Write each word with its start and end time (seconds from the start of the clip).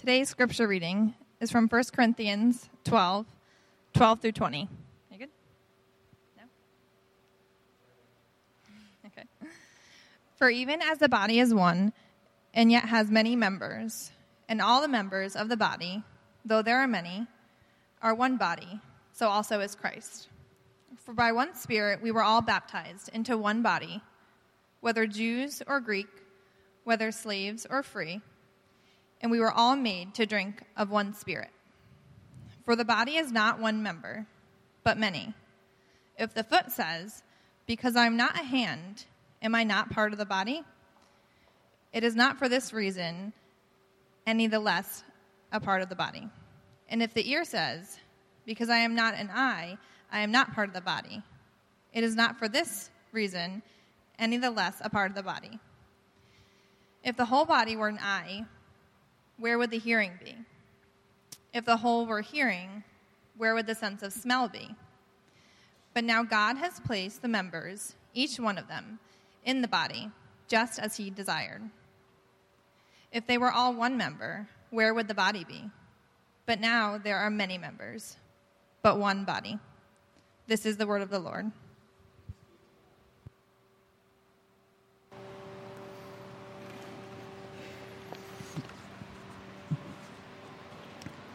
Today's 0.00 0.30
scripture 0.30 0.66
reading 0.66 1.12
is 1.40 1.50
from 1.50 1.68
1 1.68 1.82
Corinthians 1.92 2.70
12, 2.84 3.26
12 3.92 4.20
through 4.20 4.32
20. 4.32 4.66
You 5.12 5.18
good? 5.18 5.28
No? 6.38 6.44
Okay. 9.08 9.24
For 10.36 10.48
even 10.48 10.80
as 10.80 10.96
the 10.96 11.10
body 11.10 11.38
is 11.38 11.52
one, 11.52 11.92
and 12.54 12.72
yet 12.72 12.86
has 12.86 13.10
many 13.10 13.36
members, 13.36 14.10
and 14.48 14.62
all 14.62 14.80
the 14.80 14.88
members 14.88 15.36
of 15.36 15.50
the 15.50 15.56
body, 15.58 16.02
though 16.46 16.62
there 16.62 16.78
are 16.78 16.88
many, 16.88 17.26
are 18.00 18.14
one 18.14 18.38
body, 18.38 18.80
so 19.12 19.28
also 19.28 19.60
is 19.60 19.74
Christ. 19.74 20.30
For 20.96 21.12
by 21.12 21.32
one 21.32 21.54
Spirit 21.54 22.00
we 22.00 22.10
were 22.10 22.22
all 22.22 22.40
baptized 22.40 23.10
into 23.12 23.36
one 23.36 23.60
body, 23.60 24.00
whether 24.80 25.06
Jews 25.06 25.62
or 25.66 25.78
Greek, 25.78 26.08
whether 26.84 27.12
slaves 27.12 27.66
or 27.68 27.82
free 27.82 28.22
and 29.20 29.30
we 29.30 29.40
were 29.40 29.50
all 29.50 29.76
made 29.76 30.14
to 30.14 30.26
drink 30.26 30.62
of 30.76 30.90
one 30.90 31.14
spirit. 31.14 31.50
For 32.64 32.76
the 32.76 32.84
body 32.84 33.16
is 33.16 33.32
not 33.32 33.60
one 33.60 33.82
member, 33.82 34.26
but 34.84 34.98
many. 34.98 35.34
If 36.18 36.34
the 36.34 36.44
foot 36.44 36.70
says, 36.70 37.22
Because 37.66 37.96
I 37.96 38.06
am 38.06 38.16
not 38.16 38.38
a 38.38 38.44
hand, 38.44 39.04
am 39.42 39.54
I 39.54 39.64
not 39.64 39.90
part 39.90 40.12
of 40.12 40.18
the 40.18 40.26
body? 40.26 40.62
It 41.92 42.04
is 42.04 42.14
not 42.14 42.38
for 42.38 42.48
this 42.48 42.72
reason 42.72 43.32
any 44.26 44.46
the 44.46 44.60
less 44.60 45.02
a 45.52 45.60
part 45.60 45.82
of 45.82 45.88
the 45.88 45.96
body. 45.96 46.28
And 46.88 47.02
if 47.02 47.14
the 47.14 47.28
ear 47.30 47.44
says, 47.44 47.98
Because 48.46 48.68
I 48.68 48.78
am 48.78 48.94
not 48.94 49.14
an 49.14 49.30
eye, 49.32 49.78
I 50.12 50.20
am 50.20 50.30
not 50.30 50.54
part 50.54 50.68
of 50.68 50.74
the 50.74 50.80
body, 50.80 51.22
it 51.92 52.04
is 52.04 52.14
not 52.14 52.38
for 52.38 52.48
this 52.48 52.90
reason 53.12 53.62
any 54.18 54.36
the 54.36 54.50
less 54.50 54.76
a 54.80 54.90
part 54.90 55.10
of 55.10 55.16
the 55.16 55.22
body. 55.22 55.58
If 57.02 57.16
the 57.16 57.24
whole 57.24 57.46
body 57.46 57.76
were 57.76 57.88
an 57.88 57.98
eye, 58.00 58.44
where 59.40 59.58
would 59.58 59.70
the 59.70 59.78
hearing 59.78 60.12
be? 60.22 60.36
If 61.52 61.64
the 61.64 61.78
whole 61.78 62.06
were 62.06 62.20
hearing, 62.20 62.84
where 63.36 63.54
would 63.54 63.66
the 63.66 63.74
sense 63.74 64.02
of 64.02 64.12
smell 64.12 64.48
be? 64.48 64.76
But 65.94 66.04
now 66.04 66.22
God 66.22 66.58
has 66.58 66.78
placed 66.78 67.22
the 67.22 67.28
members, 67.28 67.94
each 68.14 68.38
one 68.38 68.58
of 68.58 68.68
them, 68.68 69.00
in 69.44 69.62
the 69.62 69.68
body, 69.68 70.10
just 70.46 70.78
as 70.78 70.96
He 70.96 71.10
desired. 71.10 71.62
If 73.12 73.26
they 73.26 73.38
were 73.38 73.50
all 73.50 73.74
one 73.74 73.96
member, 73.96 74.46
where 74.68 74.94
would 74.94 75.08
the 75.08 75.14
body 75.14 75.44
be? 75.44 75.70
But 76.46 76.60
now 76.60 76.98
there 76.98 77.16
are 77.16 77.30
many 77.30 77.58
members, 77.58 78.16
but 78.82 78.98
one 78.98 79.24
body. 79.24 79.58
This 80.46 80.66
is 80.66 80.76
the 80.76 80.86
word 80.86 81.02
of 81.02 81.10
the 81.10 81.18
Lord. 81.18 81.50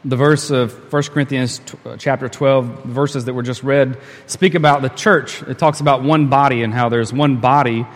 The 0.05 0.15
verse 0.15 0.51
of 0.51 0.93
1 0.93 1.03
Corinthians 1.05 1.59
uh, 1.83 1.97
chapter 1.97 2.29
12, 2.29 2.83
verses 2.85 3.25
that 3.25 3.33
were 3.33 3.41
just 3.41 3.63
read, 3.63 3.97
speak 4.27 4.53
about 4.53 4.83
the 4.83 4.89
church. 4.89 5.41
It 5.41 5.57
talks 5.57 5.79
about 5.79 6.03
one 6.03 6.27
body 6.27 6.61
and 6.61 6.71
how 6.71 6.89
there's 6.89 7.11
one 7.11 7.37
body 7.37 7.87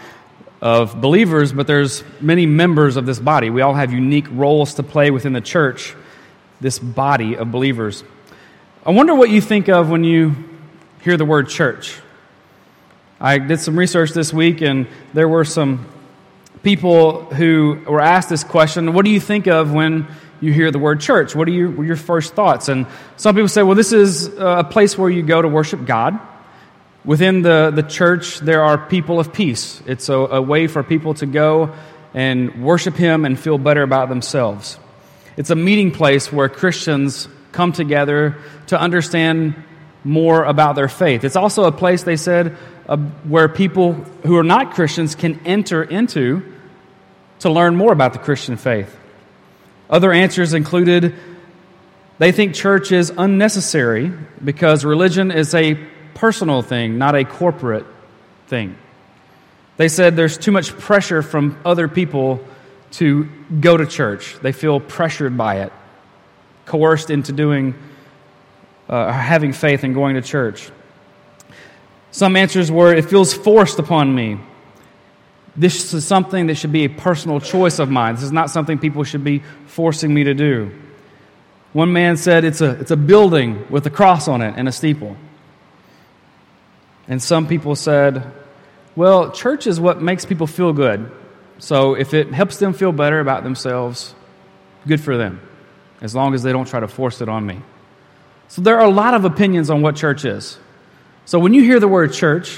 of 0.59 0.99
believers, 0.99 1.53
but 1.53 1.67
there's 1.67 2.03
many 2.19 2.47
members 2.47 2.97
of 2.97 3.05
this 3.05 3.19
body. 3.19 3.51
We 3.51 3.61
all 3.61 3.75
have 3.75 3.93
unique 3.93 4.25
roles 4.31 4.73
to 4.75 4.83
play 4.83 5.11
within 5.11 5.33
the 5.33 5.41
church, 5.41 5.95
this 6.59 6.79
body 6.79 7.38
of 7.38 7.51
believers. 7.51 8.03
I 8.83 8.89
wonder 8.89 9.13
what 9.13 9.29
you 9.29 9.39
think 9.39 9.69
of 9.69 9.91
when 9.91 10.03
you 10.03 10.35
hear 11.03 11.16
the 11.16 11.25
word 11.25 11.47
church. 11.47 11.99
I 13.21 13.38
did 13.38 13.59
some 13.59 13.77
research 13.77 14.11
this 14.13 14.33
week, 14.33 14.61
and 14.61 14.88
there 15.13 15.29
were 15.29 15.45
some 15.45 15.88
people 16.63 17.25
who 17.25 17.83
were 17.88 18.01
asked 18.01 18.29
this 18.29 18.44
question 18.44 18.94
What 18.94 19.05
do 19.05 19.11
you 19.11 19.19
think 19.19 19.45
of 19.45 19.71
when 19.71 20.07
you 20.41 20.53
hear 20.53 20.71
the 20.71 20.79
word 20.79 21.01
church. 21.01 21.35
What 21.35 21.47
are, 21.47 21.51
your, 21.51 21.69
what 21.69 21.83
are 21.83 21.85
your 21.85 21.95
first 21.95 22.33
thoughts? 22.33 22.69
And 22.69 22.87
some 23.17 23.35
people 23.35 23.49
say, 23.49 23.63
well, 23.63 23.75
this 23.75 23.91
is 23.91 24.27
a 24.37 24.63
place 24.63 24.97
where 24.97 25.09
you 25.09 25.23
go 25.23 25.41
to 25.41 25.47
worship 25.47 25.85
God. 25.85 26.19
Within 27.05 27.41
the, 27.41 27.71
the 27.73 27.83
church, 27.83 28.39
there 28.39 28.63
are 28.63 28.78
people 28.78 29.19
of 29.19 29.33
peace. 29.33 29.81
It's 29.85 30.09
a, 30.09 30.13
a 30.13 30.41
way 30.41 30.67
for 30.67 30.83
people 30.83 31.13
to 31.16 31.25
go 31.25 31.73
and 32.13 32.63
worship 32.63 32.95
Him 32.95 33.25
and 33.25 33.39
feel 33.39 33.57
better 33.57 33.83
about 33.83 34.09
themselves. 34.09 34.78
It's 35.38 35.49
a 35.49 35.55
meeting 35.55 35.91
place 35.91 36.31
where 36.31 36.49
Christians 36.49 37.28
come 37.51 37.72
together 37.72 38.35
to 38.67 38.79
understand 38.79 39.55
more 40.03 40.44
about 40.44 40.75
their 40.75 40.88
faith. 40.88 41.23
It's 41.23 41.35
also 41.35 41.63
a 41.63 41.72
place, 41.72 42.03
they 42.03 42.17
said, 42.17 42.57
uh, 42.88 42.97
where 42.97 43.47
people 43.47 43.94
who 44.25 44.38
are 44.38 44.44
not 44.44 44.73
Christians 44.73 45.16
can 45.16 45.39
enter 45.45 45.83
into 45.83 46.44
to 47.39 47.49
learn 47.49 47.75
more 47.75 47.94
about 47.94 48.13
the 48.13 48.19
Christian 48.19 48.57
faith. 48.57 48.98
Other 49.89 50.11
answers 50.11 50.53
included 50.53 51.16
they 52.19 52.33
think 52.33 52.53
church 52.53 52.91
is 52.91 53.11
unnecessary 53.17 54.11
because 54.44 54.83
religion 54.83 55.31
is 55.31 55.55
a 55.55 55.75
personal 56.13 56.61
thing, 56.61 56.97
not 56.97 57.16
a 57.16 57.23
corporate 57.23 57.85
thing. 58.47 58.78
They 59.78 59.88
said 59.88 60.17
there's 60.17 60.38
too 60.38 60.51
much 60.51 60.78
pressure 60.78 61.22
from 61.22 61.57
other 61.63 61.88
people 61.88 62.45
to 62.91 63.29
go 63.61 63.78
to 63.78 63.85
church. 63.85 64.38
They 64.41 64.51
feel 64.51 64.81
pressured 64.81 65.38
by 65.38 65.61
it, 65.61 65.73
coerced 66.66 67.09
into 67.09 67.31
doing, 67.31 67.73
uh, 68.89 69.13
having 69.13 69.53
faith 69.53 69.85
and 69.85 69.94
going 69.94 70.16
to 70.16 70.22
church. 70.22 70.69
Some 72.11 72.35
answers 72.35 72.69
were, 72.69 72.94
it 72.94 73.05
feels 73.05 73.33
forced 73.33 73.79
upon 73.79 74.13
me. 74.13 74.39
This 75.59 75.94
is 75.94 76.08
something 76.08 76.47
that 76.47 76.56
should 76.56 76.72
be 76.72 76.86
a 76.86 76.90
personal 76.90 77.42
choice 77.42 77.80
of 77.80 77.90
mine. 77.90 78.16
This 78.16 78.24
is 78.24 78.31
not 78.31 78.50
something 78.50 78.80
people 78.80 79.03
should 79.03 79.25
be 79.25 79.44
forcing 79.68 80.14
me 80.14 80.24
to 80.24 80.34
do. 80.34 80.72
One 81.74 81.92
man 81.92 82.16
said 82.16 82.46
it's 82.46 82.62
a, 82.62 82.80
it's 82.80 82.92
a 82.92 82.96
building 82.96 83.66
with 83.70 83.86
a 83.86 83.90
cross 83.90 84.30
on 84.30 84.42
it 84.42 84.53
and 84.56 84.70
a 84.70 84.72
steeple. 84.72 85.18
And 87.09 87.22
some 87.22 87.46
people 87.46 87.75
said, 87.75 88.31
well, 88.96 89.31
church 89.31 89.68
is 89.68 89.81
what 89.81 90.02
makes 90.02 90.24
people 90.24 90.47
feel 90.47 90.72
good. 90.72 91.12
So 91.58 91.94
if 91.94 92.14
it 92.14 92.31
helps 92.31 92.58
them 92.58 92.72
feel 92.72 92.94
better 92.94 93.20
about 93.20 93.44
themselves, 93.44 94.16
good 94.88 95.02
for 95.02 95.18
them, 95.18 95.41
as 96.00 96.16
long 96.16 96.36
as 96.36 96.41
they 96.41 96.53
don't 96.53 96.70
try 96.70 96.80
to 96.80 96.88
force 96.88 97.20
it 97.20 97.28
on 97.28 97.46
me. 97.46 97.59
So 98.47 98.62
there 98.62 98.80
are 98.80 98.86
a 98.86 98.91
lot 98.91 99.14
of 99.14 99.26
opinions 99.26 99.70
on 99.70 99.81
what 99.81 99.97
church 99.97 100.24
is. 100.24 100.58
So 101.26 101.38
when 101.38 101.53
you 101.53 101.64
hear 101.64 101.81
the 101.81 101.88
word 101.90 102.14
church, 102.14 102.58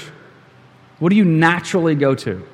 what 1.00 1.08
do 1.08 1.16
you 1.16 1.24
naturally 1.24 1.96
go 1.96 2.14
to? 2.14 2.46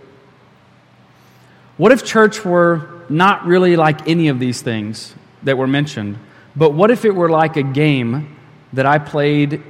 What 1.78 1.93
if 1.93 2.05
church 2.05 2.44
were 2.44 2.89
not 3.09 3.47
really 3.47 3.77
like 3.77 4.09
any 4.09 4.28
of 4.28 4.39
these 4.39 4.61
things 4.61 5.15
that 5.44 5.56
were 5.56 5.69
mentioned, 5.69 6.19
but 6.55 6.75
what 6.75 6.91
if 6.91 7.05
it 7.05 7.12
were 7.12 7.31
like 7.31 7.56
a 7.56 7.62
game 7.62 8.37
that 8.72 8.84
I 8.84 8.99
played 8.99 9.62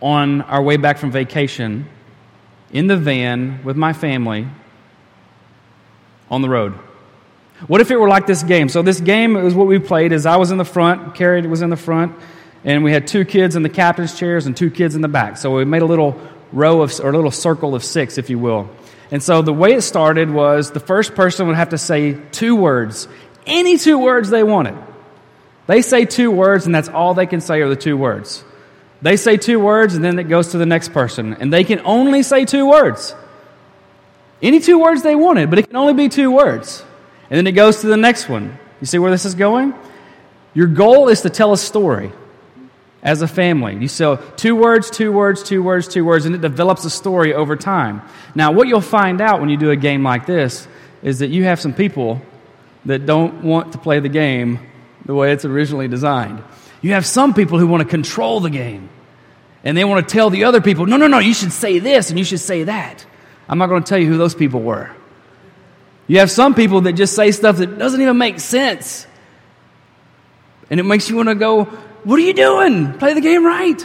on 0.00 0.42
our 0.42 0.62
way 0.62 0.76
back 0.76 0.98
from 0.98 1.10
vacation 1.10 1.88
in 2.70 2.86
the 2.86 2.98
van 2.98 3.64
with 3.64 3.76
my 3.76 3.94
family 3.94 4.46
on 6.30 6.42
the 6.42 6.50
road? 6.50 6.74
What 7.66 7.80
if 7.80 7.90
it 7.90 7.96
were 7.96 8.08
like 8.08 8.26
this 8.26 8.42
game? 8.42 8.68
So 8.68 8.82
this 8.82 9.00
game 9.00 9.36
is 9.36 9.54
what 9.54 9.66
we 9.66 9.78
played 9.78 10.12
is 10.12 10.26
I 10.26 10.36
was 10.36 10.50
in 10.50 10.58
the 10.58 10.64
front, 10.66 11.14
Carrie 11.14 11.46
was 11.46 11.62
in 11.62 11.70
the 11.70 11.76
front, 11.76 12.14
and 12.62 12.84
we 12.84 12.92
had 12.92 13.06
two 13.06 13.24
kids 13.24 13.56
in 13.56 13.62
the 13.62 13.70
captain's 13.70 14.18
chairs 14.18 14.44
and 14.44 14.54
two 14.54 14.70
kids 14.70 14.94
in 14.94 15.00
the 15.00 15.08
back. 15.08 15.38
So 15.38 15.56
we 15.56 15.64
made 15.64 15.80
a 15.80 15.86
little 15.86 16.20
row 16.52 16.82
of 16.82 17.00
or 17.00 17.08
a 17.08 17.16
little 17.16 17.30
circle 17.30 17.74
of 17.74 17.82
6 17.82 18.18
if 18.18 18.28
you 18.28 18.38
will. 18.38 18.68
And 19.10 19.22
so 19.22 19.42
the 19.42 19.52
way 19.52 19.74
it 19.74 19.82
started 19.82 20.30
was 20.30 20.70
the 20.70 20.80
first 20.80 21.14
person 21.14 21.46
would 21.46 21.56
have 21.56 21.70
to 21.70 21.78
say 21.78 22.14
two 22.32 22.56
words, 22.56 23.08
any 23.46 23.78
two 23.78 23.98
words 23.98 24.30
they 24.30 24.42
wanted. 24.42 24.76
They 25.66 25.82
say 25.82 26.04
two 26.04 26.30
words, 26.30 26.66
and 26.66 26.74
that's 26.74 26.88
all 26.88 27.14
they 27.14 27.26
can 27.26 27.40
say 27.40 27.60
are 27.60 27.68
the 27.68 27.76
two 27.76 27.96
words. 27.96 28.44
They 29.02 29.16
say 29.16 29.36
two 29.36 29.60
words, 29.60 29.94
and 29.94 30.04
then 30.04 30.18
it 30.18 30.24
goes 30.24 30.48
to 30.48 30.58
the 30.58 30.66
next 30.66 30.92
person, 30.92 31.34
and 31.34 31.52
they 31.52 31.64
can 31.64 31.80
only 31.84 32.22
say 32.22 32.44
two 32.44 32.68
words. 32.68 33.14
Any 34.42 34.60
two 34.60 34.78
words 34.78 35.02
they 35.02 35.14
wanted, 35.14 35.50
but 35.50 35.58
it 35.58 35.68
can 35.68 35.76
only 35.76 35.94
be 35.94 36.08
two 36.08 36.30
words. 36.30 36.84
And 37.30 37.36
then 37.36 37.46
it 37.46 37.52
goes 37.52 37.80
to 37.80 37.86
the 37.86 37.96
next 37.96 38.28
one. 38.28 38.58
You 38.80 38.86
see 38.86 38.98
where 38.98 39.10
this 39.10 39.24
is 39.24 39.34
going? 39.34 39.74
Your 40.52 40.66
goal 40.66 41.08
is 41.08 41.22
to 41.22 41.30
tell 41.30 41.52
a 41.52 41.58
story 41.58 42.12
as 43.04 43.20
a 43.20 43.28
family. 43.28 43.76
You 43.76 43.86
say 43.86 44.18
two 44.36 44.56
words, 44.56 44.90
two 44.90 45.12
words, 45.12 45.42
two 45.42 45.62
words, 45.62 45.86
two 45.86 46.04
words, 46.04 46.24
and 46.24 46.34
it 46.34 46.40
develops 46.40 46.84
a 46.86 46.90
story 46.90 47.34
over 47.34 47.54
time. 47.54 48.02
Now, 48.34 48.50
what 48.52 48.66
you'll 48.66 48.80
find 48.80 49.20
out 49.20 49.40
when 49.40 49.50
you 49.50 49.58
do 49.58 49.70
a 49.70 49.76
game 49.76 50.02
like 50.02 50.24
this 50.24 50.66
is 51.02 51.18
that 51.18 51.28
you 51.28 51.44
have 51.44 51.60
some 51.60 51.74
people 51.74 52.22
that 52.86 53.04
don't 53.04 53.44
want 53.44 53.72
to 53.72 53.78
play 53.78 54.00
the 54.00 54.08
game 54.08 54.58
the 55.04 55.14
way 55.14 55.32
it's 55.32 55.44
originally 55.44 55.86
designed. 55.86 56.42
You 56.80 56.92
have 56.92 57.04
some 57.04 57.34
people 57.34 57.58
who 57.58 57.66
want 57.66 57.82
to 57.82 57.88
control 57.88 58.40
the 58.40 58.50
game. 58.50 58.88
And 59.64 59.76
they 59.76 59.84
want 59.84 60.06
to 60.06 60.12
tell 60.12 60.28
the 60.28 60.44
other 60.44 60.60
people, 60.60 60.84
no, 60.84 60.96
no, 60.96 61.06
no, 61.06 61.18
you 61.18 61.32
should 61.32 61.52
say 61.52 61.78
this 61.78 62.10
and 62.10 62.18
you 62.18 62.24
should 62.24 62.40
say 62.40 62.64
that. 62.64 63.04
I'm 63.48 63.58
not 63.58 63.68
going 63.68 63.82
to 63.82 63.88
tell 63.88 63.98
you 63.98 64.08
who 64.08 64.18
those 64.18 64.34
people 64.34 64.60
were. 64.60 64.90
You 66.06 66.18
have 66.18 66.30
some 66.30 66.54
people 66.54 66.82
that 66.82 66.94
just 66.94 67.14
say 67.16 67.30
stuff 67.30 67.56
that 67.56 67.78
doesn't 67.78 68.00
even 68.00 68.18
make 68.18 68.40
sense. 68.40 69.06
And 70.68 70.80
it 70.80 70.82
makes 70.82 71.08
you 71.08 71.16
want 71.16 71.30
to 71.30 71.34
go, 71.34 71.68
what 72.04 72.18
are 72.18 72.22
you 72.22 72.34
doing? 72.34 72.92
Play 72.98 73.14
the 73.14 73.20
game 73.20 73.44
right. 73.44 73.82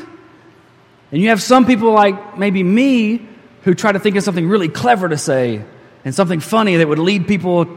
And 1.12 1.21
you 1.21 1.30
have 1.30 1.42
some 1.42 1.66
people 1.66 1.92
like 1.92 2.38
maybe 2.38 2.62
me 2.63 3.27
who 3.63 3.74
try 3.74 3.92
to 3.92 4.00
think 4.00 4.16
of 4.16 4.24
something 4.24 4.48
really 4.48 4.69
clever 4.69 5.10
to 5.10 5.18
say 5.18 5.63
and 6.06 6.13
something 6.13 6.39
funny 6.39 6.77
that 6.77 6.88
would 6.88 7.00
lead 7.00 7.27
people 7.27 7.68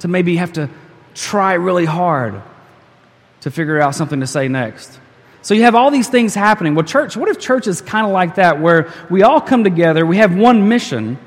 to 0.00 0.08
maybe 0.08 0.36
have 0.36 0.52
to 0.54 0.70
try 1.14 1.54
really 1.54 1.84
hard 1.84 2.42
to 3.40 3.50
figure 3.50 3.80
out 3.80 3.94
something 3.94 4.20
to 4.20 4.26
say 4.26 4.48
next. 4.48 5.00
So 5.42 5.54
you 5.54 5.62
have 5.62 5.74
all 5.74 5.90
these 5.90 6.08
things 6.08 6.34
happening. 6.34 6.74
Well, 6.74 6.84
church, 6.84 7.16
what 7.16 7.28
if 7.28 7.38
church 7.38 7.66
is 7.66 7.80
kind 7.80 8.06
of 8.06 8.12
like 8.12 8.34
that, 8.34 8.60
where 8.60 8.92
we 9.08 9.22
all 9.22 9.40
come 9.40 9.62
together, 9.62 10.04
we 10.04 10.16
have 10.16 10.34
one 10.34 10.68
mission, 10.68 11.18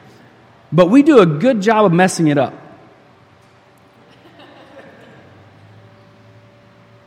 but 0.71 0.87
we 0.87 1.03
do 1.03 1.19
a 1.19 1.25
good 1.25 1.61
job 1.61 1.85
of 1.85 1.93
messing 1.93 2.27
it 2.27 2.37
up? 2.37 2.53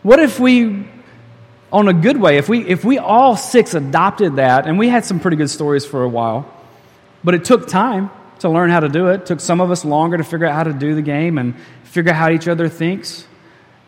What 0.03 0.19
if 0.19 0.41
we, 0.41 0.89
on 1.73 1.89
a 1.89 1.95
good 1.95 2.19
way, 2.19 2.37
if 2.37 2.49
we, 2.49 2.67
if 2.67 2.85
we 2.85 2.99
all 2.99 3.37
six 3.37 3.75
adopted 3.75 4.37
that, 4.37 4.67
and 4.67 4.79
we 4.79 4.89
had 4.89 5.05
some 5.05 5.19
pretty 5.19 5.39
good 5.39 5.49
stories 5.49 5.87
for 5.87 6.03
a 6.03 6.09
while, 6.09 6.53
but 7.25 7.35
it 7.35 7.45
took 7.45 7.67
time 7.67 8.11
to 8.41 8.49
learn 8.49 8.71
how 8.71 8.81
to 8.81 8.89
do 8.89 9.09
it. 9.09 9.23
it 9.23 9.27
took 9.27 9.41
some 9.41 9.61
of 9.61 9.71
us 9.71 9.85
longer 9.85 10.17
to 10.19 10.25
figure 10.25 10.47
out 10.47 10.55
how 10.55 10.65
to 10.65 10.73
do 10.73 10.95
the 10.95 11.03
game 11.03 11.39
and 11.39 11.55
figure 11.85 12.13
out 12.13 12.17
how 12.17 12.31
each 12.31 12.49
other 12.49 12.69
thinks. 12.69 13.27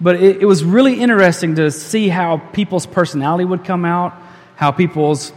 But 0.01 0.17
it, 0.17 0.43
it 0.43 0.47
was 0.47 0.65
really 0.65 1.01
interesting 1.01 1.57
to 1.57 1.71
see 1.71 2.09
how 2.09 2.39
people's 2.39 2.87
personality 2.87 3.45
would 3.45 3.65
come 3.65 3.85
out, 3.85 4.15
how 4.57 4.71
people's 4.71 5.33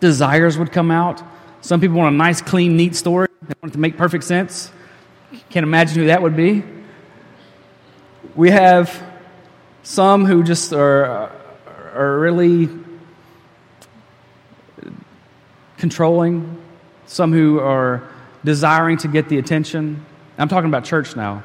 desires 0.00 0.58
would 0.58 0.72
come 0.72 0.90
out. 0.90 1.22
Some 1.60 1.80
people 1.80 1.96
want 1.96 2.14
a 2.14 2.16
nice, 2.16 2.40
clean, 2.40 2.76
neat 2.76 2.96
story. 2.96 3.28
They 3.42 3.54
want 3.62 3.72
it 3.72 3.74
to 3.74 3.80
make 3.80 3.96
perfect 3.96 4.24
sense. 4.24 4.72
Can't 5.50 5.64
imagine 5.64 5.98
who 5.98 6.06
that 6.06 6.22
would 6.22 6.36
be. 6.36 6.64
We 8.34 8.50
have 8.50 9.02
some 9.82 10.24
who 10.24 10.42
just 10.42 10.72
are, 10.72 11.30
are 11.98 12.18
really 12.18 12.68
controlling, 15.76 16.62
some 17.06 17.32
who 17.32 17.60
are 17.60 18.08
desiring 18.44 18.96
to 18.98 19.08
get 19.08 19.28
the 19.28 19.38
attention. 19.38 20.04
I'm 20.38 20.48
talking 20.48 20.68
about 20.68 20.84
church 20.84 21.16
now. 21.16 21.42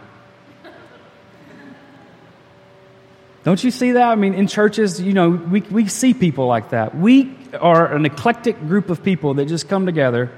Don't 3.44 3.62
you 3.62 3.72
see 3.72 3.92
that? 3.94 4.08
I 4.08 4.16
mean, 4.16 4.36
in 4.36 4.48
churches, 4.48 5.02
you 5.02 5.12
know, 5.12 5.30
we, 5.32 5.62
we 5.62 5.88
see 5.88 6.14
people 6.14 6.48
like 6.48 6.70
that. 6.70 6.96
We 6.96 7.36
are 7.60 7.94
an 7.94 8.06
eclectic 8.06 8.58
group 8.68 8.90
of 8.90 9.04
people 9.04 9.34
that 9.34 9.48
just 9.48 9.68
come 9.68 9.86
together 9.86 10.32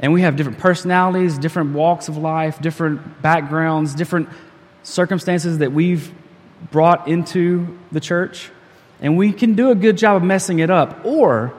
and 0.00 0.12
we 0.12 0.22
have 0.22 0.36
different 0.36 0.58
personalities, 0.58 1.38
different 1.38 1.74
walks 1.74 2.08
of 2.08 2.16
life, 2.16 2.60
different 2.60 3.22
backgrounds, 3.22 3.94
different 3.94 4.30
circumstances 4.82 5.58
that 5.58 5.72
we've 5.72 6.12
brought 6.70 7.06
into 7.06 7.78
the 7.92 8.00
church, 8.00 8.50
and 9.00 9.16
we 9.16 9.32
can 9.32 9.54
do 9.54 9.70
a 9.70 9.74
good 9.74 9.96
job 9.96 10.16
of 10.16 10.22
messing 10.22 10.58
it 10.58 10.70
up. 10.70 11.04
Or 11.04 11.54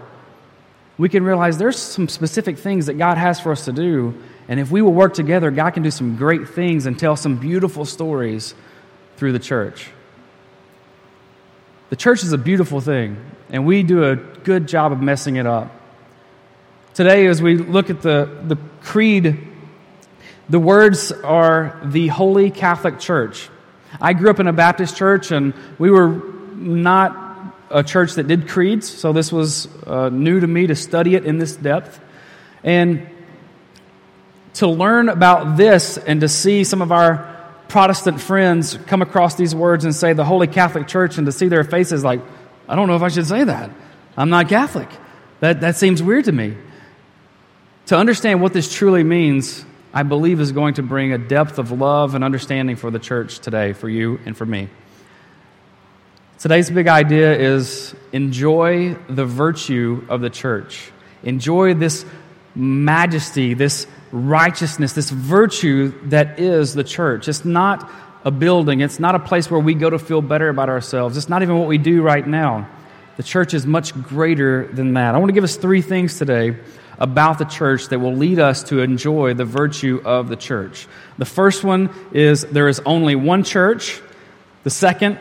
we 0.97 1.09
can 1.09 1.23
realize 1.23 1.57
there's 1.57 1.79
some 1.79 2.07
specific 2.07 2.57
things 2.57 2.85
that 2.85 2.95
God 2.95 3.17
has 3.17 3.39
for 3.39 3.51
us 3.51 3.65
to 3.65 3.71
do, 3.71 4.13
and 4.47 4.59
if 4.59 4.69
we 4.69 4.81
will 4.81 4.93
work 4.93 5.13
together, 5.13 5.49
God 5.49 5.71
can 5.71 5.83
do 5.83 5.91
some 5.91 6.15
great 6.15 6.49
things 6.49 6.85
and 6.85 6.99
tell 6.99 7.15
some 7.15 7.37
beautiful 7.37 7.85
stories 7.85 8.53
through 9.17 9.31
the 9.31 9.39
church. 9.39 9.89
The 11.89 11.95
church 11.95 12.23
is 12.23 12.33
a 12.33 12.37
beautiful 12.37 12.81
thing, 12.81 13.17
and 13.49 13.65
we 13.65 13.83
do 13.83 14.03
a 14.03 14.15
good 14.15 14.67
job 14.67 14.91
of 14.91 15.01
messing 15.01 15.37
it 15.37 15.45
up. 15.45 15.71
Today, 16.93 17.27
as 17.27 17.41
we 17.41 17.57
look 17.57 17.89
at 17.89 18.01
the, 18.01 18.29
the 18.43 18.57
creed, 18.81 19.47
the 20.49 20.59
words 20.59 21.11
are 21.11 21.79
the 21.83 22.07
Holy 22.09 22.51
Catholic 22.51 22.99
Church. 22.99 23.49
I 23.99 24.13
grew 24.13 24.29
up 24.29 24.39
in 24.39 24.47
a 24.47 24.53
Baptist 24.53 24.97
church, 24.97 25.31
and 25.31 25.53
we 25.79 25.89
were 25.89 26.21
not 26.55 27.30
a 27.71 27.83
church 27.83 28.13
that 28.15 28.27
did 28.27 28.47
creeds, 28.47 28.89
so 28.89 29.13
this 29.13 29.31
was 29.31 29.67
uh, 29.85 30.09
new 30.09 30.39
to 30.39 30.47
me 30.47 30.67
to 30.67 30.75
study 30.75 31.15
it 31.15 31.25
in 31.25 31.37
this 31.37 31.55
depth. 31.55 31.99
And 32.63 33.09
to 34.55 34.67
learn 34.67 35.09
about 35.09 35.57
this 35.57 35.97
and 35.97 36.21
to 36.21 36.27
see 36.27 36.63
some 36.63 36.81
of 36.81 36.91
our 36.91 37.27
Protestant 37.67 38.19
friends 38.19 38.77
come 38.87 39.01
across 39.01 39.35
these 39.35 39.55
words 39.55 39.85
and 39.85 39.95
say 39.95 40.11
the 40.11 40.25
Holy 40.25 40.47
Catholic 40.47 40.87
Church, 40.87 41.17
and 41.17 41.25
to 41.25 41.31
see 41.31 41.47
their 41.47 41.63
faces 41.63 42.03
like, 42.03 42.21
I 42.67 42.75
don't 42.75 42.87
know 42.87 42.95
if 42.95 43.01
I 43.01 43.07
should 43.07 43.27
say 43.27 43.45
that. 43.45 43.71
I'm 44.17 44.29
not 44.29 44.49
Catholic. 44.49 44.89
That, 45.39 45.61
that 45.61 45.77
seems 45.77 46.03
weird 46.03 46.25
to 46.25 46.31
me. 46.31 46.57
To 47.87 47.97
understand 47.97 48.41
what 48.41 48.53
this 48.53 48.73
truly 48.73 49.03
means, 49.03 49.65
I 49.93 50.03
believe 50.03 50.39
is 50.39 50.51
going 50.51 50.75
to 50.75 50.83
bring 50.83 51.13
a 51.13 51.17
depth 51.17 51.59
of 51.59 51.71
love 51.71 52.13
and 52.13 52.23
understanding 52.23 52.75
for 52.75 52.91
the 52.91 52.99
church 52.99 53.39
today, 53.39 53.73
for 53.73 53.89
you 53.89 54.19
and 54.25 54.35
for 54.35 54.45
me. 54.45 54.69
Today's 56.41 56.71
big 56.71 56.87
idea 56.87 57.37
is 57.37 57.93
enjoy 58.11 58.95
the 59.07 59.27
virtue 59.27 60.03
of 60.09 60.21
the 60.21 60.29
church. 60.31 60.91
Enjoy 61.21 61.75
this 61.75 62.03
majesty, 62.55 63.53
this 63.53 63.85
righteousness, 64.11 64.93
this 64.93 65.11
virtue 65.11 65.93
that 66.09 66.39
is 66.39 66.73
the 66.73 66.83
church. 66.83 67.27
It's 67.27 67.45
not 67.45 67.87
a 68.25 68.31
building, 68.31 68.81
it's 68.81 68.99
not 68.99 69.13
a 69.13 69.19
place 69.19 69.51
where 69.51 69.59
we 69.59 69.75
go 69.75 69.87
to 69.87 69.99
feel 69.99 70.23
better 70.23 70.49
about 70.49 70.67
ourselves. 70.67 71.15
It's 71.15 71.29
not 71.29 71.43
even 71.43 71.59
what 71.59 71.67
we 71.67 71.77
do 71.77 72.01
right 72.01 72.25
now. 72.25 72.67
The 73.17 73.23
church 73.23 73.53
is 73.53 73.67
much 73.67 73.93
greater 74.01 74.65
than 74.65 74.95
that. 74.95 75.13
I 75.13 75.19
want 75.19 75.29
to 75.29 75.35
give 75.35 75.43
us 75.43 75.57
three 75.57 75.83
things 75.83 76.17
today 76.17 76.57
about 76.97 77.37
the 77.37 77.45
church 77.45 77.89
that 77.89 77.99
will 77.99 78.15
lead 78.15 78.39
us 78.39 78.63
to 78.63 78.79
enjoy 78.79 79.35
the 79.35 79.45
virtue 79.45 80.01
of 80.03 80.27
the 80.27 80.37
church. 80.37 80.87
The 81.19 81.25
first 81.25 81.63
one 81.63 81.91
is 82.11 82.41
there 82.45 82.67
is 82.67 82.79
only 82.83 83.13
one 83.13 83.43
church. 83.43 84.01
The 84.63 84.71
second 84.71 85.19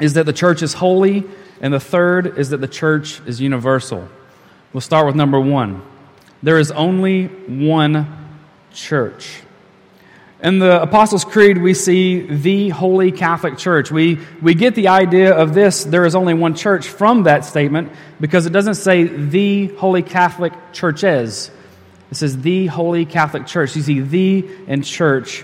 is 0.00 0.14
that 0.14 0.26
the 0.26 0.32
church 0.32 0.62
is 0.62 0.74
holy. 0.74 1.24
And 1.60 1.72
the 1.72 1.80
third 1.80 2.38
is 2.38 2.50
that 2.50 2.58
the 2.58 2.68
church 2.68 3.20
is 3.26 3.40
universal. 3.40 4.08
We'll 4.72 4.80
start 4.82 5.06
with 5.06 5.16
number 5.16 5.40
one. 5.40 5.82
There 6.42 6.58
is 6.58 6.70
only 6.70 7.26
one 7.26 8.06
church. 8.72 9.42
In 10.42 10.58
the 10.58 10.82
Apostles' 10.82 11.24
Creed, 11.24 11.56
we 11.56 11.72
see 11.72 12.20
the 12.20 12.68
Holy 12.68 13.10
Catholic 13.10 13.56
Church. 13.56 13.90
We, 13.90 14.18
we 14.42 14.54
get 14.54 14.74
the 14.74 14.88
idea 14.88 15.34
of 15.34 15.54
this, 15.54 15.84
there 15.84 16.04
is 16.04 16.14
only 16.14 16.34
one 16.34 16.54
church, 16.54 16.88
from 16.88 17.22
that 17.22 17.46
statement 17.46 17.90
because 18.20 18.44
it 18.44 18.50
doesn't 18.50 18.74
say 18.74 19.04
the 19.04 19.68
Holy 19.68 20.02
Catholic 20.02 20.52
Churches. 20.74 21.50
It 22.10 22.16
says 22.16 22.38
the 22.38 22.66
Holy 22.66 23.06
Catholic 23.06 23.46
Church. 23.46 23.74
You 23.76 23.82
see, 23.82 24.00
the 24.00 24.48
and 24.68 24.84
church. 24.84 25.42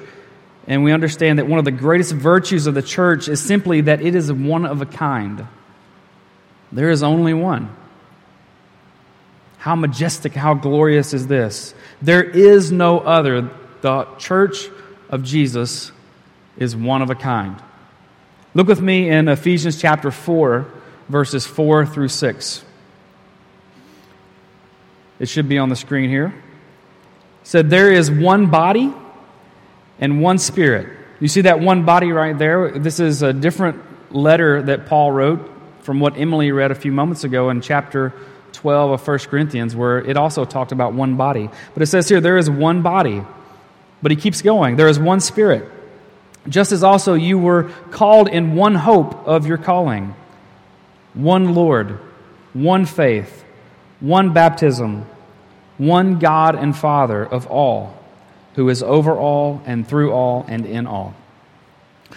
And 0.66 0.84
we 0.84 0.92
understand 0.92 1.38
that 1.38 1.46
one 1.46 1.58
of 1.58 1.64
the 1.64 1.72
greatest 1.72 2.12
virtues 2.12 2.66
of 2.66 2.74
the 2.74 2.82
church 2.82 3.28
is 3.28 3.40
simply 3.40 3.82
that 3.82 4.00
it 4.00 4.14
is 4.14 4.32
one 4.32 4.64
of 4.64 4.80
a 4.80 4.86
kind. 4.86 5.46
There 6.70 6.90
is 6.90 7.02
only 7.02 7.34
one. 7.34 7.74
How 9.58 9.74
majestic, 9.74 10.34
how 10.34 10.54
glorious 10.54 11.14
is 11.14 11.26
this? 11.26 11.74
There 12.00 12.22
is 12.22 12.72
no 12.72 13.00
other. 13.00 13.50
The 13.80 14.06
church 14.18 14.68
of 15.08 15.24
Jesus 15.24 15.92
is 16.56 16.76
one 16.76 17.02
of 17.02 17.10
a 17.10 17.14
kind. 17.14 17.60
Look 18.54 18.68
with 18.68 18.80
me 18.80 19.08
in 19.08 19.28
Ephesians 19.28 19.80
chapter 19.80 20.10
4, 20.10 20.66
verses 21.08 21.46
4 21.46 21.86
through 21.86 22.08
6. 22.08 22.64
It 25.18 25.28
should 25.28 25.48
be 25.48 25.58
on 25.58 25.68
the 25.68 25.76
screen 25.76 26.10
here. 26.10 26.26
It 26.26 27.46
said, 27.46 27.70
There 27.70 27.92
is 27.92 28.10
one 28.10 28.46
body 28.46 28.92
and 30.02 30.20
one 30.20 30.36
spirit. 30.36 30.98
You 31.18 31.28
see 31.28 31.40
that 31.42 31.60
one 31.60 31.86
body 31.86 32.12
right 32.12 32.36
there? 32.36 32.78
This 32.78 33.00
is 33.00 33.22
a 33.22 33.32
different 33.32 33.80
letter 34.14 34.60
that 34.64 34.84
Paul 34.84 35.12
wrote 35.12 35.50
from 35.80 35.98
what 35.98 36.18
Emily 36.18 36.52
read 36.52 36.70
a 36.70 36.74
few 36.74 36.92
moments 36.92 37.24
ago 37.24 37.48
in 37.48 37.62
chapter 37.62 38.12
12 38.52 38.90
of 38.90 39.08
1 39.08 39.18
Corinthians, 39.20 39.74
where 39.74 39.98
it 39.98 40.18
also 40.18 40.44
talked 40.44 40.72
about 40.72 40.92
one 40.92 41.16
body. 41.16 41.48
But 41.72 41.82
it 41.82 41.86
says 41.86 42.06
here, 42.06 42.20
There 42.20 42.36
is 42.36 42.50
one 42.50 42.82
body 42.82 43.22
but 44.02 44.10
he 44.10 44.16
keeps 44.16 44.42
going. 44.42 44.76
There 44.76 44.88
is 44.88 44.98
one 44.98 45.20
Spirit, 45.20 45.70
just 46.48 46.72
as 46.72 46.82
also 46.82 47.14
you 47.14 47.38
were 47.38 47.70
called 47.90 48.28
in 48.28 48.56
one 48.56 48.74
hope 48.74 49.26
of 49.26 49.46
your 49.46 49.58
calling 49.58 50.14
one 51.14 51.54
Lord, 51.54 51.98
one 52.54 52.86
faith, 52.86 53.44
one 54.00 54.32
baptism, 54.32 55.04
one 55.76 56.18
God 56.18 56.54
and 56.54 56.74
Father 56.74 57.22
of 57.22 57.46
all, 57.48 57.94
who 58.54 58.68
is 58.68 58.82
over 58.82 59.16
all 59.16 59.62
and 59.66 59.86
through 59.86 60.12
all 60.12 60.44
and 60.48 60.66
in 60.66 60.86
all. 60.86 61.14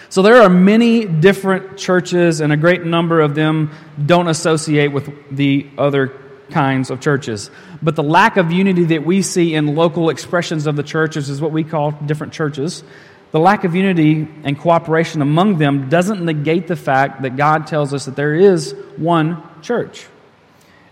So 0.10 0.22
there 0.22 0.42
are 0.42 0.50
many 0.50 1.06
different 1.06 1.78
churches, 1.78 2.42
and 2.42 2.52
a 2.52 2.58
great 2.58 2.84
number 2.84 3.22
of 3.22 3.36
them 3.36 3.72
don't 4.06 4.28
associate 4.28 4.90
with 4.90 5.10
the 5.32 5.68
other 5.78 6.14
kinds 6.52 6.90
of 6.90 7.00
churches. 7.00 7.50
But 7.82 7.96
the 7.96 8.04
lack 8.04 8.38
of 8.38 8.52
unity 8.52 8.86
that 8.86 9.06
we 9.06 9.22
see 9.22 9.56
in 9.56 9.76
local 9.76 10.10
expressions 10.10 10.68
of 10.68 10.76
the 10.76 10.84
churches 10.84 11.30
is 11.30 11.42
what 11.42 11.52
we 11.52 11.64
call 11.64 11.92
different 11.92 12.34
churches. 12.34 12.84
The 13.32 13.40
lack 13.40 13.64
of 13.64 13.76
unity 13.76 14.28
and 14.44 14.58
cooperation 14.58 15.22
among 15.22 15.58
them 15.58 15.90
doesn't 15.90 16.24
negate 16.24 16.68
the 16.68 16.76
fact 16.76 17.24
that 17.24 17.36
God 17.36 17.68
tells 17.68 17.94
us 17.94 18.06
that 18.06 18.16
there 18.16 18.36
is 18.36 18.74
one 18.98 19.44
church. 19.62 20.08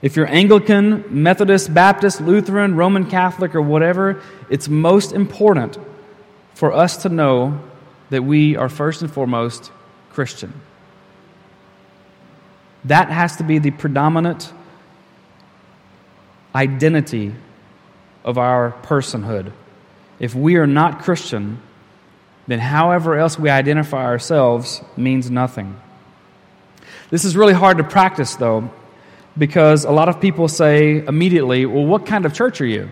If 0.04 0.18
you're 0.18 0.30
Anglican, 0.30 1.06
Methodist, 1.24 1.74
Baptist, 1.74 2.20
Lutheran, 2.20 2.76
Roman 2.76 3.10
Catholic, 3.10 3.56
or 3.56 3.62
whatever, 3.62 4.22
it's 4.50 4.68
most 4.68 5.14
important 5.14 5.78
for 6.54 6.74
us 6.74 6.98
to 7.04 7.10
know 7.10 7.62
that 8.10 8.22
we 8.22 8.58
are 8.58 8.68
first 8.68 9.02
and 9.02 9.10
foremost 9.10 9.72
Christian. 10.12 10.54
That 12.84 13.10
has 13.10 13.38
to 13.38 13.44
be 13.46 13.60
the 13.60 13.72
predominant 13.72 14.52
identity 16.54 17.34
of 18.26 18.38
our 18.38 18.76
personhood. 18.84 19.54
If 20.20 20.36
we 20.36 20.58
are 20.58 20.68
not 20.68 21.02
Christian, 21.02 21.62
then 22.46 22.60
however 22.60 23.16
else 23.18 23.40
we 23.40 23.50
identify 23.50 24.04
ourselves 24.04 24.84
means 24.98 25.32
nothing. 25.32 25.80
This 27.10 27.24
is 27.24 27.38
really 27.38 27.54
hard 27.54 27.78
to 27.78 27.86
practice, 27.86 28.36
though, 28.36 28.70
because 29.38 29.86
a 29.86 29.92
lot 29.92 30.10
of 30.10 30.22
people 30.22 30.48
say 30.48 31.04
immediately, 31.06 31.66
Well, 31.66 31.86
what 31.86 32.06
kind 32.06 32.26
of 32.26 32.34
church 32.34 32.62
are 32.62 32.66
you? 32.66 32.90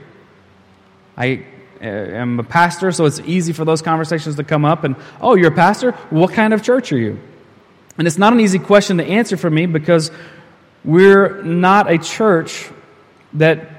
I 1.18 1.46
uh, 1.82 1.86
am 1.86 2.40
a 2.40 2.44
pastor, 2.44 2.92
so 2.92 3.06
it's 3.06 3.20
easy 3.22 3.54
for 3.54 3.66
those 3.66 3.82
conversations 3.82 4.36
to 4.36 4.44
come 4.44 4.66
up. 4.66 4.84
And, 4.84 4.96
oh, 5.20 5.36
you're 5.36 5.52
a 5.52 5.56
pastor? 5.56 5.92
What 6.10 6.34
kind 6.34 6.54
of 6.54 6.64
church 6.64 6.92
are 6.92 6.98
you? 6.98 7.20
And 7.98 8.08
it's 8.08 8.18
not 8.18 8.34
an 8.34 8.40
easy 8.40 8.60
question 8.60 8.98
to 8.98 9.04
answer 9.04 9.38
for 9.38 9.50
me 9.50 9.66
because 9.66 10.12
we're 10.84 11.42
not 11.44 11.92
a 11.92 11.98
church 11.98 12.70
that 13.34 13.70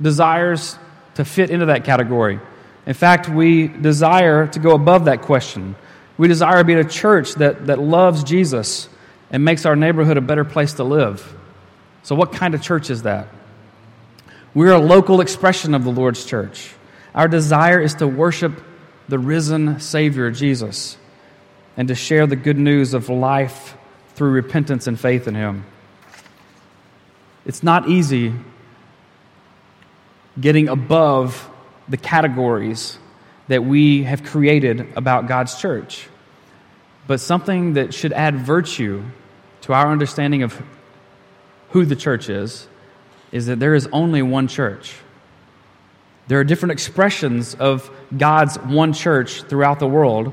desires 0.00 0.78
to 1.14 1.24
fit 1.24 1.50
into 1.50 1.66
that 1.66 1.84
category. 1.84 2.40
In 2.86 2.94
fact, 2.94 3.28
we 3.28 3.68
desire 3.68 4.46
to 4.46 4.58
go 4.58 4.74
above 4.74 5.06
that 5.06 5.22
question. 5.22 5.74
We 6.16 6.28
desire 6.28 6.58
to 6.58 6.64
be 6.64 6.74
a 6.74 6.84
church 6.84 7.34
that, 7.34 7.66
that 7.66 7.78
loves 7.78 8.24
Jesus 8.24 8.88
and 9.30 9.44
makes 9.44 9.66
our 9.66 9.76
neighborhood 9.76 10.16
a 10.16 10.22
better 10.22 10.44
place 10.44 10.74
to 10.74 10.84
live. 10.84 11.34
So, 12.08 12.14
what 12.14 12.32
kind 12.32 12.54
of 12.54 12.62
church 12.62 12.88
is 12.88 13.02
that? 13.02 13.28
We're 14.54 14.72
a 14.72 14.78
local 14.78 15.20
expression 15.20 15.74
of 15.74 15.84
the 15.84 15.90
Lord's 15.90 16.24
church. 16.24 16.70
Our 17.14 17.28
desire 17.28 17.82
is 17.82 17.96
to 17.96 18.06
worship 18.08 18.62
the 19.10 19.18
risen 19.18 19.78
Savior, 19.78 20.30
Jesus, 20.30 20.96
and 21.76 21.88
to 21.88 21.94
share 21.94 22.26
the 22.26 22.34
good 22.34 22.56
news 22.56 22.94
of 22.94 23.10
life 23.10 23.76
through 24.14 24.30
repentance 24.30 24.86
and 24.86 24.98
faith 24.98 25.28
in 25.28 25.34
Him. 25.34 25.66
It's 27.44 27.62
not 27.62 27.90
easy 27.90 28.32
getting 30.40 30.70
above 30.70 31.46
the 31.90 31.98
categories 31.98 32.98
that 33.48 33.64
we 33.64 34.04
have 34.04 34.24
created 34.24 34.94
about 34.96 35.26
God's 35.28 35.60
church, 35.60 36.08
but 37.06 37.20
something 37.20 37.74
that 37.74 37.92
should 37.92 38.14
add 38.14 38.34
virtue 38.34 39.02
to 39.60 39.74
our 39.74 39.92
understanding 39.92 40.42
of 40.42 40.58
who 41.70 41.84
the 41.84 41.96
church 41.96 42.28
is 42.28 42.66
is 43.32 43.46
that 43.46 43.58
there 43.60 43.74
is 43.74 43.88
only 43.92 44.22
one 44.22 44.48
church. 44.48 44.94
There 46.28 46.38
are 46.40 46.44
different 46.44 46.72
expressions 46.72 47.54
of 47.54 47.90
God's 48.16 48.56
one 48.56 48.92
church 48.92 49.42
throughout 49.42 49.78
the 49.78 49.86
world. 49.86 50.32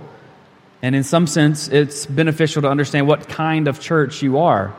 And 0.82 0.96
in 0.96 1.04
some 1.04 1.26
sense, 1.26 1.68
it's 1.68 2.06
beneficial 2.06 2.62
to 2.64 2.70
understand 2.70 3.08
what 3.08 3.28
kind 3.28 3.68
of 3.68 3.80
church 3.80 4.22
you 4.22 4.40
are. 4.40 4.74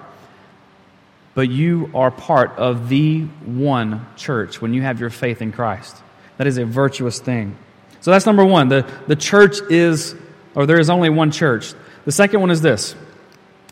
But 1.34 1.50
you 1.50 1.90
are 1.94 2.10
part 2.10 2.52
of 2.52 2.88
the 2.88 3.22
one 3.44 4.06
church 4.16 4.60
when 4.62 4.72
you 4.72 4.82
have 4.82 5.00
your 5.00 5.10
faith 5.10 5.42
in 5.42 5.52
Christ. 5.52 5.96
That 6.38 6.46
is 6.46 6.58
a 6.58 6.64
virtuous 6.64 7.18
thing. 7.18 7.56
So 8.00 8.10
that's 8.10 8.26
number 8.26 8.44
one. 8.44 8.68
The, 8.68 8.90
the 9.06 9.16
church 9.16 9.58
is, 9.70 10.14
or 10.54 10.66
there 10.66 10.78
is 10.78 10.88
only 10.88 11.10
one 11.10 11.30
church. 11.30 11.74
The 12.04 12.12
second 12.12 12.40
one 12.40 12.50
is 12.50 12.60
this 12.60 12.94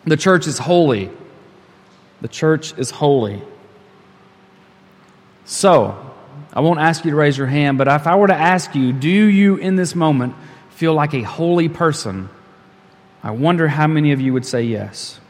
the 0.05 0.17
church 0.17 0.47
is 0.47 0.59
holy. 0.59 1.11
The 2.25 2.28
church 2.28 2.73
is 2.78 2.90
holy. 2.90 3.43
So, 5.45 6.11
I 6.54 6.61
won't 6.61 6.81
ask 6.81 7.04
you 7.04 7.11
to 7.11 7.16
raise 7.19 7.37
your 7.37 7.49
hand, 7.49 7.76
but 7.76 7.87
if 7.87 8.07
I 8.07 8.16
were 8.16 8.28
to 8.28 8.35
ask 8.35 8.75
you, 8.75 8.95
do 8.95 9.11
you 9.11 9.57
in 9.57 9.76
this 9.76 9.95
moment 9.95 10.35
feel 10.71 10.95
like 10.95 11.12
a 11.12 11.21
holy 11.21 11.69
person? 11.69 12.31
I 13.23 13.33
wonder 13.33 13.69
how 13.69 13.87
many 13.88 14.12
of 14.12 14.23
you 14.23 14.33
would 14.33 14.47
say 14.47 14.62
yes. 14.62 15.21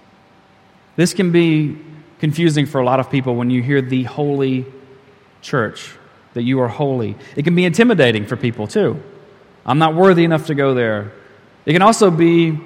This 0.95 1.15
can 1.15 1.33
be 1.33 1.77
confusing 2.21 2.65
for 2.65 2.81
a 2.81 2.85
lot 2.85 3.01
of 3.01 3.11
people 3.11 3.35
when 3.35 3.51
you 3.51 3.61
hear 3.61 3.83
the 3.83 4.05
holy 4.05 4.65
church, 5.43 5.97
that 6.35 6.45
you 6.45 6.61
are 6.61 6.69
holy. 6.69 7.17
It 7.35 7.43
can 7.43 7.57
be 7.57 7.65
intimidating 7.65 8.25
for 8.25 8.37
people 8.37 8.69
too. 8.69 9.03
I'm 9.67 9.81
not 9.81 9.97
worthy 9.97 10.23
enough 10.23 10.47
to 10.47 10.55
go 10.55 10.75
there. 10.75 11.11
It 11.67 11.73
can 11.73 11.83
also 11.83 12.13
be 12.13 12.57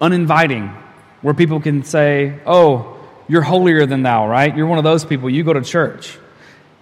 uninviting, 0.00 0.76
where 1.22 1.34
people 1.34 1.60
can 1.60 1.82
say, 1.84 2.38
Oh, 2.46 2.98
you're 3.28 3.42
holier 3.42 3.86
than 3.86 4.02
thou, 4.02 4.28
right? 4.28 4.54
You're 4.54 4.66
one 4.66 4.78
of 4.78 4.84
those 4.84 5.04
people. 5.04 5.30
You 5.30 5.44
go 5.44 5.52
to 5.52 5.62
church. 5.62 6.18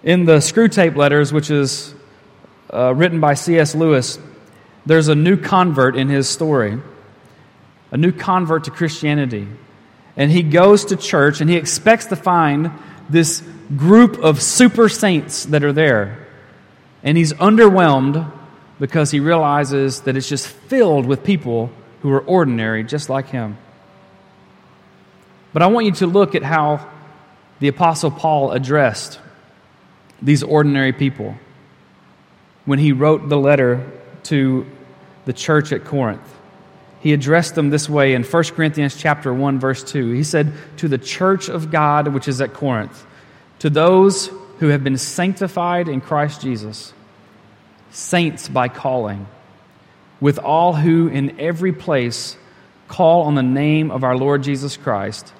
In 0.03 0.25
the 0.25 0.37
Screwtape 0.37 0.95
Letters, 0.95 1.31
which 1.31 1.49
is 1.51 1.93
uh, 2.73 2.93
written 2.93 3.19
by 3.19 3.35
C.S. 3.35 3.75
Lewis, 3.75 4.19
there's 4.85 5.07
a 5.07 5.15
new 5.15 5.37
convert 5.37 5.95
in 5.95 6.09
his 6.09 6.27
story, 6.27 6.79
a 7.91 7.97
new 7.97 8.11
convert 8.11 8.65
to 8.65 8.71
Christianity. 8.71 9.47
And 10.17 10.31
he 10.31 10.43
goes 10.43 10.85
to 10.85 10.95
church 10.95 11.39
and 11.39 11.49
he 11.49 11.55
expects 11.55 12.07
to 12.07 12.15
find 12.15 12.71
this 13.09 13.43
group 13.75 14.17
of 14.19 14.41
super 14.41 14.89
saints 14.89 15.45
that 15.45 15.63
are 15.63 15.73
there. 15.73 16.27
And 17.03 17.17
he's 17.17 17.33
underwhelmed 17.33 18.31
because 18.79 19.11
he 19.11 19.19
realizes 19.19 20.01
that 20.01 20.17
it's 20.17 20.27
just 20.27 20.47
filled 20.47 21.05
with 21.05 21.23
people 21.23 21.71
who 22.01 22.11
are 22.11 22.21
ordinary, 22.21 22.83
just 22.83 23.09
like 23.09 23.27
him. 23.27 23.57
But 25.53 25.61
I 25.61 25.67
want 25.67 25.85
you 25.85 25.91
to 25.93 26.07
look 26.07 26.35
at 26.35 26.43
how 26.43 26.87
the 27.59 27.67
Apostle 27.67 28.11
Paul 28.11 28.51
addressed 28.51 29.19
these 30.21 30.43
ordinary 30.43 30.93
people 30.93 31.35
when 32.65 32.79
he 32.79 32.91
wrote 32.91 33.27
the 33.27 33.37
letter 33.37 33.89
to 34.23 34.65
the 35.25 35.33
church 35.33 35.71
at 35.71 35.83
Corinth. 35.83 36.21
He 37.01 37.13
addressed 37.13 37.55
them 37.55 37.69
this 37.69 37.89
way 37.89 38.13
in 38.13 38.23
1 38.23 38.43
Corinthians 38.55 38.95
chapter 38.95 39.33
1 39.33 39.59
verse 39.59 39.83
2. 39.83 40.11
He 40.11 40.23
said, 40.23 40.53
"To 40.77 40.87
the 40.87 40.99
church 40.99 41.49
of 41.49 41.71
God 41.71 42.07
which 42.09 42.27
is 42.27 42.39
at 42.41 42.53
Corinth, 42.53 43.05
to 43.59 43.69
those 43.69 44.29
who 44.59 44.67
have 44.67 44.83
been 44.83 44.97
sanctified 44.97 45.87
in 45.87 46.01
Christ 46.01 46.41
Jesus, 46.41 46.93
saints 47.89 48.47
by 48.47 48.67
calling, 48.67 49.25
with 50.19 50.37
all 50.37 50.73
who 50.73 51.07
in 51.07 51.39
every 51.39 51.73
place 51.73 52.37
call 52.87 53.23
on 53.23 53.35
the 53.35 53.43
name 53.43 53.89
of 53.89 54.03
our 54.03 54.15
Lord 54.15 54.43
Jesus 54.43 54.77
Christ, 54.77 55.33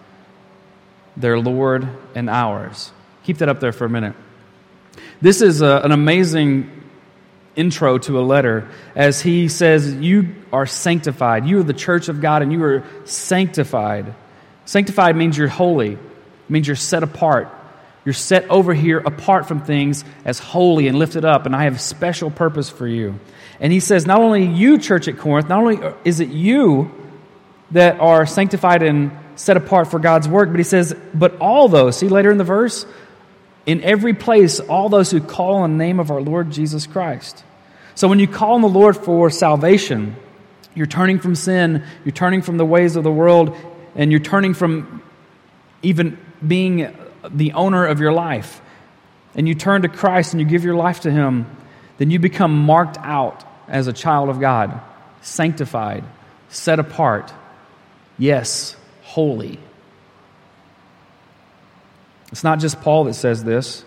their 1.22 1.40
Lord 1.40 1.88
and 2.16 2.30
ours." 2.30 2.92
Keep 3.24 3.38
that 3.38 3.50
up 3.50 3.60
there 3.60 3.72
for 3.72 3.86
a 3.86 3.90
minute. 3.90 4.16
This 5.22 5.42
is 5.42 5.62
a, 5.62 5.82
an 5.84 5.92
amazing 5.92 6.82
intro 7.56 7.98
to 8.00 8.20
a 8.20 8.24
letter 8.24 8.68
as 8.96 9.22
he 9.22 9.48
says, 9.48 9.94
You 9.94 10.36
are 10.52 10.66
sanctified. 10.66 11.46
You 11.46 11.60
are 11.60 11.64
the 11.64 11.74
church 11.74 12.10
of 12.10 12.22
God 12.22 12.42
and 12.42 12.52
you 12.52 12.64
are 12.64 12.84
sanctified. 13.06 14.16
Sanctified 14.66 15.16
means 15.16 15.38
you're 15.38 15.48
holy, 15.48 15.94
it 15.94 16.50
means 16.50 16.68
you're 16.68 16.76
set 16.76 17.04
apart. 17.04 17.50
You're 18.04 18.14
set 18.14 18.50
over 18.50 18.74
here 18.74 18.98
apart 18.98 19.48
from 19.48 19.62
things 19.62 20.04
as 20.26 20.40
holy 20.40 20.88
and 20.88 20.98
lifted 20.98 21.24
up, 21.24 21.46
and 21.46 21.56
I 21.56 21.66
have 21.66 21.80
special 21.80 22.32
purpose 22.32 22.68
for 22.68 22.88
you. 22.88 23.20
And 23.60 23.72
he 23.72 23.80
says, 23.80 24.08
Not 24.08 24.22
only 24.22 24.44
you, 24.44 24.80
church 24.80 25.08
at 25.08 25.20
Corinth, 25.20 25.48
not 25.48 25.60
only 25.60 25.80
is 26.04 26.20
it 26.20 26.30
you 26.30 26.90
that 27.70 28.00
are 28.00 28.26
sanctified 28.26 28.82
and 28.82 29.12
set 29.36 29.58
apart 29.58 29.90
for 29.90 30.00
God's 30.00 30.28
work, 30.28 30.50
but 30.50 30.60
he 30.60 30.64
says, 30.64 30.96
But 31.14 31.38
all 31.40 31.68
those, 31.68 31.98
see 31.98 32.08
later 32.08 32.32
in 32.32 32.38
the 32.38 32.44
verse, 32.44 32.86
in 33.66 33.82
every 33.84 34.14
place 34.14 34.60
all 34.60 34.90
those 34.90 35.12
who 35.12 35.22
call 35.22 35.56
on 35.56 35.78
the 35.78 35.84
name 35.84 36.00
of 36.00 36.12
our 36.12 36.22
Lord 36.22 36.52
Jesus 36.52 36.88
Christ. 36.88 37.44
So 37.96 38.08
when 38.08 38.20
you 38.20 38.28
call 38.28 38.54
on 38.56 38.62
the 38.62 38.70
Lord 38.70 38.98
for 38.98 39.30
salvation, 39.30 40.16
you're 40.74 40.88
turning 40.88 41.20
from 41.20 41.36
sin, 41.36 41.84
you're 42.06 42.14
turning 42.14 42.42
from 42.42 42.58
the 42.58 42.66
ways 42.66 42.96
of 42.96 43.04
the 43.04 43.12
world, 43.12 43.56
and 43.96 44.12
you're 44.12 44.22
turning 44.22 44.54
from 44.54 45.02
even 45.82 46.18
being 46.46 46.96
the 47.30 47.54
owner 47.54 47.86
of 47.86 48.00
your 48.00 48.14
life. 48.14 48.62
And 49.36 49.48
you 49.48 49.56
turn 49.56 49.84
to 49.84 49.90
Christ 49.90 50.34
and 50.34 50.42
you 50.42 50.48
give 50.48 50.64
your 50.64 50.76
life 50.76 51.02
to 51.02 51.12
Him, 51.12 51.46
then 51.98 52.10
you 52.10 52.20
become 52.20 52.58
marked 52.58 52.98
out 52.98 53.44
as 53.68 53.88
a 53.88 53.94
child 53.94 54.30
of 54.30 54.40
God, 54.40 54.82
sanctified, 55.22 56.04
set 56.50 56.80
apart, 56.80 57.32
yes, 58.18 58.76
holy. 59.12 59.60
It's 62.32 62.46
not 62.46 62.60
just 62.60 62.80
Paul 62.80 63.04
that 63.06 63.14
says 63.16 63.44
this. 63.44 63.84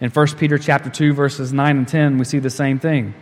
In 0.00 0.08
1 0.08 0.26
Peter 0.38 0.56
chapter 0.56 0.88
2 0.88 1.12
verses 1.12 1.52
9 1.52 1.76
and 1.76 1.86
10 1.86 2.16
we 2.16 2.24
see 2.24 2.38
the 2.38 2.48
same 2.48 2.78
thing. 2.78 3.12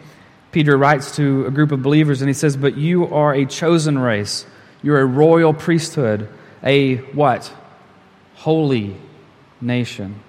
Peter 0.52 0.76
writes 0.78 1.16
to 1.16 1.46
a 1.46 1.50
group 1.50 1.72
of 1.72 1.82
believers 1.82 2.22
and 2.22 2.28
he 2.28 2.34
says, 2.34 2.56
"But 2.56 2.76
you 2.76 3.12
are 3.12 3.34
a 3.34 3.46
chosen 3.46 3.98
race. 3.98 4.46
You're 4.80 5.00
a 5.00 5.06
royal 5.06 5.52
priesthood, 5.52 6.28
a 6.62 6.96
what? 7.18 7.52
Holy 8.36 8.96
nation. 9.60 10.20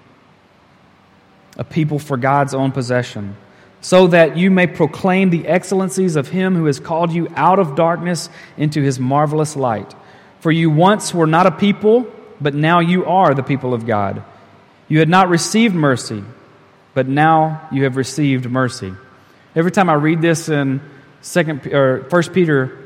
A 1.56 1.64
people 1.64 2.00
for 2.00 2.16
God's 2.16 2.52
own 2.52 2.72
possession." 2.72 3.36
so 3.84 4.06
that 4.06 4.36
you 4.36 4.48
may 4.48 4.64
proclaim 4.64 5.30
the 5.30 5.46
excellencies 5.48 6.14
of 6.14 6.28
him 6.28 6.54
who 6.54 6.66
has 6.66 6.78
called 6.78 7.12
you 7.12 7.28
out 7.34 7.58
of 7.58 7.74
darkness 7.74 8.30
into 8.56 8.80
his 8.80 9.00
marvelous 9.00 9.56
light. 9.56 9.92
For 10.42 10.50
you 10.50 10.70
once 10.70 11.14
were 11.14 11.28
not 11.28 11.46
a 11.46 11.52
people, 11.52 12.04
but 12.40 12.52
now 12.52 12.80
you 12.80 13.06
are 13.06 13.32
the 13.32 13.44
people 13.44 13.74
of 13.74 13.86
God. 13.86 14.24
You 14.88 14.98
had 14.98 15.08
not 15.08 15.28
received 15.28 15.72
mercy, 15.72 16.24
but 16.94 17.06
now 17.06 17.68
you 17.70 17.84
have 17.84 17.96
received 17.96 18.50
mercy. 18.50 18.92
Every 19.54 19.70
time 19.70 19.88
I 19.88 19.94
read 19.94 20.20
this 20.20 20.48
in 20.48 20.80
second 21.20 21.72
or 21.72 22.08
first 22.10 22.32
Peter, 22.32 22.76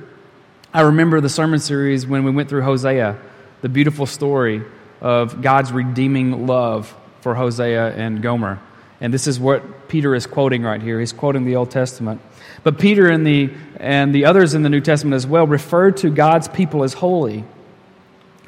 I 0.75 0.83
remember 0.83 1.23
the 1.23 1.31
sermon 1.31 1.59
series 1.59 2.07
when 2.07 2.25
we 2.25 2.31
went 2.31 2.51
through 2.51 2.61
Hosea, 2.61 3.17
the 3.63 3.71
beautiful 3.71 4.05
story 4.05 4.63
of 5.01 5.41
God's 5.41 5.73
redeeming 5.73 6.47
love 6.47 6.95
for 7.23 7.35
Hosea 7.35 7.95
and 7.97 8.21
Gomer. 8.21 8.61
And 9.01 9.15
this 9.15 9.27
is 9.27 9.41
what 9.41 9.89
Peter 9.89 10.15
is 10.15 10.27
quoting 10.27 10.63
right 10.63 10.83
here. 10.83 11.01
He's 11.01 11.15
quoting 11.15 11.47
the 11.47 11.57
Old 11.57 11.71
Testament. 11.71 12.21
But 12.63 12.79
Peter 12.79 13.09
and 13.09 13.27
the, 13.27 13.51
and 13.79 14.15
the 14.15 14.25
others 14.25 14.55
in 14.55 14.63
the 14.63 14.69
New 14.69 14.81
Testament 14.81 15.15
as 15.15 15.27
well 15.27 15.47
refer 15.47 15.91
to 15.93 16.11
God's 16.11 16.49
people 16.49 16.83
as 16.83 16.93
holy. 16.93 17.45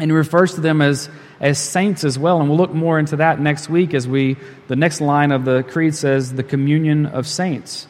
And 0.01 0.11
he 0.11 0.17
refers 0.17 0.55
to 0.55 0.61
them 0.61 0.81
as, 0.81 1.09
as 1.41 1.59
saints 1.59 2.05
as 2.05 2.19
well. 2.19 2.41
And 2.41 2.49
we'll 2.49 2.59
look 2.59 2.73
more 2.73 2.99
into 2.99 3.17
that 3.17 3.41
next 3.41 3.69
week 3.69 3.95
as 3.95 4.07
we, 4.07 4.37
the 4.69 4.77
next 4.77 5.01
line 5.01 5.33
of 5.33 5.45
the 5.45 5.63
creed 5.63 5.95
says, 5.95 6.33
the 6.33 6.43
communion 6.43 7.07
of 7.07 7.27
saints. 7.27 7.89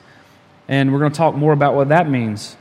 And 0.69 0.93
we're 0.93 1.01
going 1.01 1.13
to 1.13 1.19
talk 1.19 1.35
more 1.35 1.53
about 1.53 1.75
what 1.75 1.89
that 1.89 2.09
means. 2.09 2.57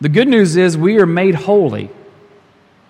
The 0.00 0.08
good 0.08 0.28
news 0.28 0.56
is 0.56 0.76
we 0.76 0.98
are 0.98 1.06
made 1.06 1.34
holy. 1.34 1.90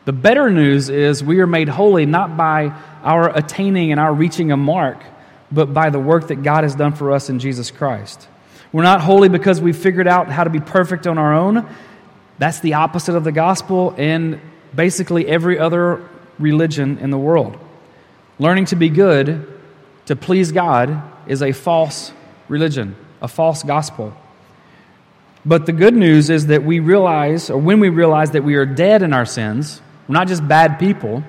The 0.07 0.13
better 0.13 0.51
news 0.51 0.89
is 0.89 1.23
we 1.23 1.41
are 1.41 1.47
made 1.47 1.69
holy 1.69 2.07
not 2.07 2.37
by 2.37 2.73
our 3.03 3.37
attaining 3.37 3.91
and 3.91 4.01
our 4.01 4.13
reaching 4.13 4.53
a 4.53 4.57
mark, 4.57 5.03
but 5.51 5.73
by 5.73 5.91
the 5.91 5.99
work 5.99 6.29
that 6.29 6.43
God 6.43 6.65
has 6.65 6.75
done 6.75 6.93
for 6.93 7.13
us 7.13 7.29
in 7.31 7.39
Jesus 7.39 7.71
Christ. 7.71 8.29
We're 8.77 8.83
not 8.83 9.01
holy 9.01 9.31
because 9.31 9.59
we 9.59 9.73
figured 9.73 10.07
out 10.07 10.29
how 10.29 10.45
to 10.45 10.51
be 10.51 10.61
perfect 10.61 11.07
on 11.07 11.17
our 11.17 11.33
own. 11.33 11.67
That's 12.37 12.61
the 12.61 12.75
opposite 12.75 13.17
of 13.17 13.25
the 13.25 13.33
gospel 13.33 13.95
and 13.97 14.39
basically 14.75 15.27
every 15.27 15.59
other 15.59 16.07
religion 16.39 16.99
in 16.99 17.09
the 17.09 17.17
world. 17.17 17.57
Learning 18.39 18.67
to 18.67 18.77
be 18.77 18.91
good, 18.91 19.49
to 20.05 20.15
please 20.15 20.53
God, 20.53 21.03
is 21.27 21.41
a 21.41 21.53
false 21.53 22.13
religion, 22.49 22.97
a 23.23 23.29
false 23.29 23.63
gospel. 23.63 24.15
But 25.47 25.65
the 25.65 25.73
good 25.73 25.95
news 25.95 26.29
is 26.29 26.49
that 26.49 26.63
we 26.63 26.81
realize, 26.81 27.49
or 27.49 27.57
when 27.57 27.81
we 27.81 27.89
realize 27.89 28.33
that 28.33 28.45
we 28.45 28.57
are 28.57 28.67
dead 28.67 29.03
in 29.03 29.15
our 29.15 29.25
sins, 29.25 29.81
we're 30.07 30.13
not 30.13 30.29
just 30.29 30.47
bad 30.47 30.79
people, 30.79 31.25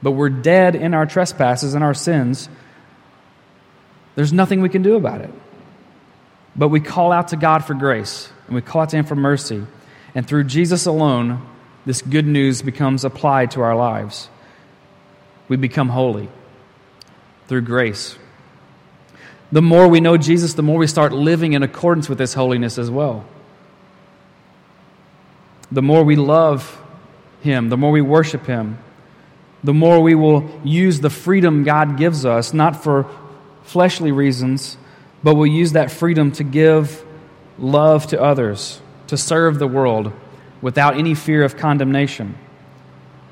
but 0.00 0.12
we're 0.12 0.28
dead 0.28 0.76
in 0.76 0.94
our 0.94 1.06
trespasses 1.06 1.74
and 1.74 1.82
our 1.82 1.92
sins, 1.92 2.48
there's 4.14 4.32
nothing 4.32 4.60
we 4.60 4.68
can 4.68 4.82
do 4.82 4.94
about 4.94 5.22
it. 5.22 5.30
But 6.56 6.68
we 6.68 6.80
call 6.80 7.12
out 7.12 7.28
to 7.28 7.36
God 7.36 7.64
for 7.64 7.74
grace, 7.74 8.30
and 8.46 8.54
we 8.54 8.62
call 8.62 8.82
out 8.82 8.90
to 8.90 8.96
Him 8.96 9.04
for 9.04 9.16
mercy. 9.16 9.64
And 10.14 10.26
through 10.26 10.44
Jesus 10.44 10.86
alone, 10.86 11.44
this 11.84 12.00
good 12.00 12.26
news 12.26 12.62
becomes 12.62 13.04
applied 13.04 13.52
to 13.52 13.60
our 13.60 13.74
lives. 13.74 14.28
We 15.48 15.56
become 15.56 15.88
holy 15.88 16.28
through 17.48 17.62
grace. 17.62 18.16
The 19.52 19.62
more 19.62 19.88
we 19.88 20.00
know 20.00 20.16
Jesus, 20.16 20.54
the 20.54 20.62
more 20.62 20.78
we 20.78 20.86
start 20.86 21.12
living 21.12 21.52
in 21.52 21.62
accordance 21.62 22.08
with 22.08 22.18
this 22.18 22.34
holiness 22.34 22.78
as 22.78 22.90
well 22.90 23.26
the 25.74 25.82
more 25.82 26.04
we 26.04 26.16
love 26.16 26.80
Him, 27.40 27.68
the 27.68 27.76
more 27.76 27.90
we 27.90 28.00
worship 28.00 28.46
Him, 28.46 28.78
the 29.62 29.74
more 29.74 30.00
we 30.00 30.14
will 30.14 30.48
use 30.62 31.00
the 31.00 31.10
freedom 31.10 31.64
God 31.64 31.96
gives 31.96 32.24
us, 32.24 32.54
not 32.54 32.82
for 32.82 33.06
fleshly 33.64 34.12
reasons, 34.12 34.76
but 35.24 35.34
we'll 35.34 35.50
use 35.50 35.72
that 35.72 35.90
freedom 35.90 36.30
to 36.32 36.44
give 36.44 37.02
love 37.58 38.06
to 38.08 38.20
others, 38.20 38.80
to 39.06 39.16
serve 39.16 39.58
the 39.58 39.66
world 39.66 40.12
without 40.60 40.98
any 40.98 41.14
fear 41.14 41.42
of 41.42 41.56
condemnation. 41.56 42.36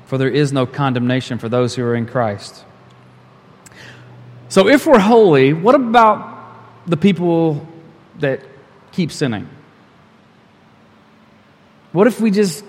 For 0.07 0.17
there 0.17 0.29
is 0.29 0.51
no 0.51 0.65
condemnation 0.65 1.37
for 1.37 1.47
those 1.49 1.75
who 1.75 1.83
are 1.85 1.95
in 1.95 2.07
Christ. 2.07 2.65
So, 4.49 4.67
if 4.67 4.85
we're 4.85 4.99
holy, 4.99 5.53
what 5.53 5.75
about 5.75 6.87
the 6.87 6.97
people 6.97 7.67
that 8.19 8.41
keep 8.91 9.11
sinning? 9.11 9.47
What 11.91 12.07
if 12.07 12.19
we 12.19 12.31
just 12.31 12.65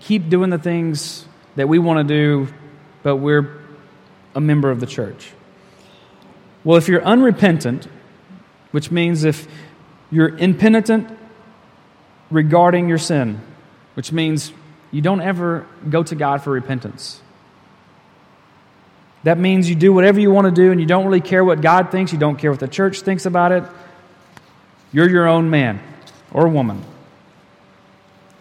keep 0.00 0.28
doing 0.28 0.50
the 0.50 0.58
things 0.58 1.26
that 1.56 1.66
we 1.66 1.78
want 1.78 2.06
to 2.06 2.14
do, 2.14 2.52
but 3.02 3.16
we're 3.16 3.58
a 4.34 4.40
member 4.40 4.70
of 4.70 4.80
the 4.80 4.86
church? 4.86 5.30
Well, 6.62 6.76
if 6.76 6.88
you're 6.88 7.04
unrepentant, 7.04 7.88
which 8.70 8.90
means 8.90 9.24
if 9.24 9.46
you're 10.10 10.36
impenitent 10.36 11.08
regarding 12.30 12.88
your 12.88 12.98
sin, 12.98 13.40
which 13.94 14.12
means 14.12 14.52
you 14.90 15.00
don't 15.00 15.20
ever 15.20 15.66
go 15.88 16.02
to 16.02 16.14
God 16.14 16.42
for 16.42 16.50
repentance. 16.50 17.20
That 19.24 19.38
means 19.38 19.68
you 19.68 19.74
do 19.74 19.92
whatever 19.92 20.20
you 20.20 20.30
want 20.30 20.46
to 20.46 20.52
do 20.52 20.70
and 20.70 20.80
you 20.80 20.86
don't 20.86 21.04
really 21.04 21.20
care 21.20 21.44
what 21.44 21.60
God 21.60 21.90
thinks, 21.90 22.12
you 22.12 22.18
don't 22.18 22.36
care 22.36 22.50
what 22.50 22.60
the 22.60 22.68
church 22.68 23.00
thinks 23.00 23.26
about 23.26 23.52
it. 23.52 23.64
You're 24.92 25.08
your 25.08 25.26
own 25.26 25.50
man 25.50 25.80
or 26.32 26.46
woman. 26.48 26.84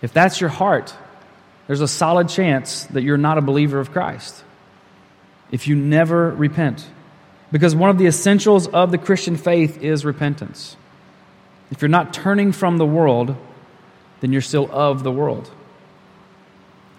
If 0.01 0.13
that's 0.13 0.39
your 0.39 0.51
heart, 0.51 0.93
there's 1.67 1.81
a 1.81 1.87
solid 1.87 2.29
chance 2.29 2.85
that 2.85 3.01
you're 3.01 3.17
not 3.17 3.37
a 3.37 3.41
believer 3.41 3.79
of 3.79 3.91
Christ. 3.91 4.43
If 5.51 5.67
you 5.67 5.75
never 5.75 6.29
repent. 6.31 6.85
Because 7.51 7.75
one 7.75 7.89
of 7.89 7.97
the 7.97 8.07
essentials 8.07 8.67
of 8.67 8.91
the 8.91 8.97
Christian 8.97 9.37
faith 9.37 9.81
is 9.81 10.03
repentance. 10.03 10.75
If 11.71 11.81
you're 11.81 11.89
not 11.89 12.13
turning 12.13 12.51
from 12.51 12.77
the 12.77 12.85
world, 12.85 13.35
then 14.21 14.31
you're 14.31 14.41
still 14.41 14.69
of 14.71 15.03
the 15.03 15.11
world. 15.11 15.49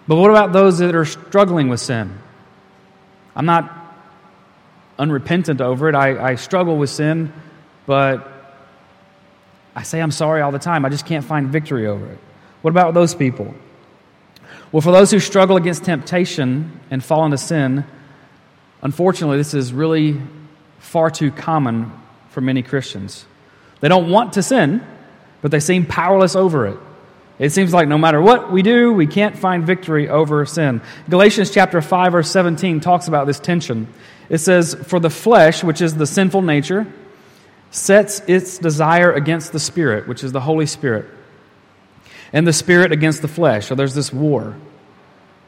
But 0.07 0.15
what 0.15 0.29
about 0.29 0.53
those 0.53 0.79
that 0.79 0.95
are 0.95 1.05
struggling 1.05 1.67
with 1.67 1.79
sin? 1.79 2.17
I'm 3.35 3.45
not 3.45 3.73
unrepentant 4.97 5.61
over 5.61 5.89
it. 5.89 5.95
I, 5.95 6.31
I 6.31 6.35
struggle 6.35 6.77
with 6.77 6.89
sin, 6.89 7.33
but 7.85 8.33
I 9.75 9.83
say 9.83 10.01
I'm 10.01 10.11
sorry 10.11 10.41
all 10.41 10.51
the 10.51 10.59
time. 10.59 10.85
I 10.85 10.89
just 10.89 11.05
can't 11.05 11.23
find 11.23 11.49
victory 11.49 11.85
over 11.85 12.05
it. 12.07 12.17
What 12.61 12.71
about 12.71 12.93
those 12.93 13.13
people? 13.13 13.53
Well, 14.71 14.81
for 14.81 14.91
those 14.91 15.11
who 15.11 15.19
struggle 15.19 15.55
against 15.55 15.85
temptation 15.85 16.79
and 16.89 17.03
fall 17.03 17.25
into 17.25 17.37
sin, 17.37 17.85
unfortunately, 18.81 19.37
this 19.37 19.53
is 19.53 19.71
really 19.71 20.19
far 20.87 21.09
too 21.11 21.31
common 21.31 21.91
for 22.29 22.41
many 22.41 22.63
Christians. 22.63 23.25
They 23.81 23.89
don't 23.89 24.09
want 24.09 24.33
to 24.33 24.43
sin, 24.43 24.85
but 25.41 25.51
they 25.51 25.59
seem 25.59 25.85
powerless 25.85 26.35
over 26.35 26.67
it. 26.67 26.79
It 27.39 27.51
seems 27.51 27.73
like 27.73 27.87
no 27.87 27.97
matter 27.97 28.21
what 28.21 28.51
we 28.51 28.63
do, 28.63 28.93
we 28.93 29.05
can't 29.05 29.37
find 29.37 29.65
victory 29.65 30.09
over 30.09 30.45
sin. 30.45 30.81
Galatians 31.09 31.51
chapter 31.51 31.81
5 31.81 32.13
verse 32.13 32.31
17 32.31 32.79
talks 32.79 33.07
about 33.07 33.27
this 33.27 33.39
tension. 33.39 33.87
It 34.29 34.39
says, 34.39 34.75
"For 34.87 34.99
the 34.99 35.09
flesh, 35.09 35.63
which 35.63 35.81
is 35.81 35.95
the 35.95 36.07
sinful 36.07 36.41
nature, 36.41 36.87
sets 37.69 38.21
its 38.27 38.57
desire 38.57 39.11
against 39.11 39.51
the 39.51 39.59
spirit, 39.59 40.07
which 40.07 40.23
is 40.23 40.31
the 40.31 40.41
Holy 40.41 40.65
Spirit, 40.65 41.05
and 42.33 42.47
the 42.47 42.53
spirit 42.53 42.91
against 42.91 43.21
the 43.21 43.27
flesh. 43.27 43.67
So 43.67 43.75
there's 43.75 43.93
this 43.93 44.11
war. 44.11 44.55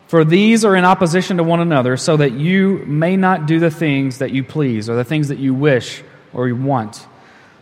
For 0.09 0.25
these 0.25 0.65
are 0.65 0.75
in 0.75 0.85
opposition 0.85 1.37
to 1.37 1.43
one 1.43 1.59
another, 1.59 1.95
so 1.95 2.17
that 2.17 2.31
you 2.31 2.79
may 2.87 3.15
not 3.15 3.45
do 3.45 3.59
the 3.59 3.69
things 3.69 4.17
that 4.17 4.31
you 4.31 4.43
please, 4.43 4.89
or 4.89 4.95
the 4.95 5.03
things 5.03 5.27
that 5.27 5.37
you 5.37 5.53
wish 5.53 6.01
or 6.33 6.47
you 6.47 6.55
want. 6.55 7.05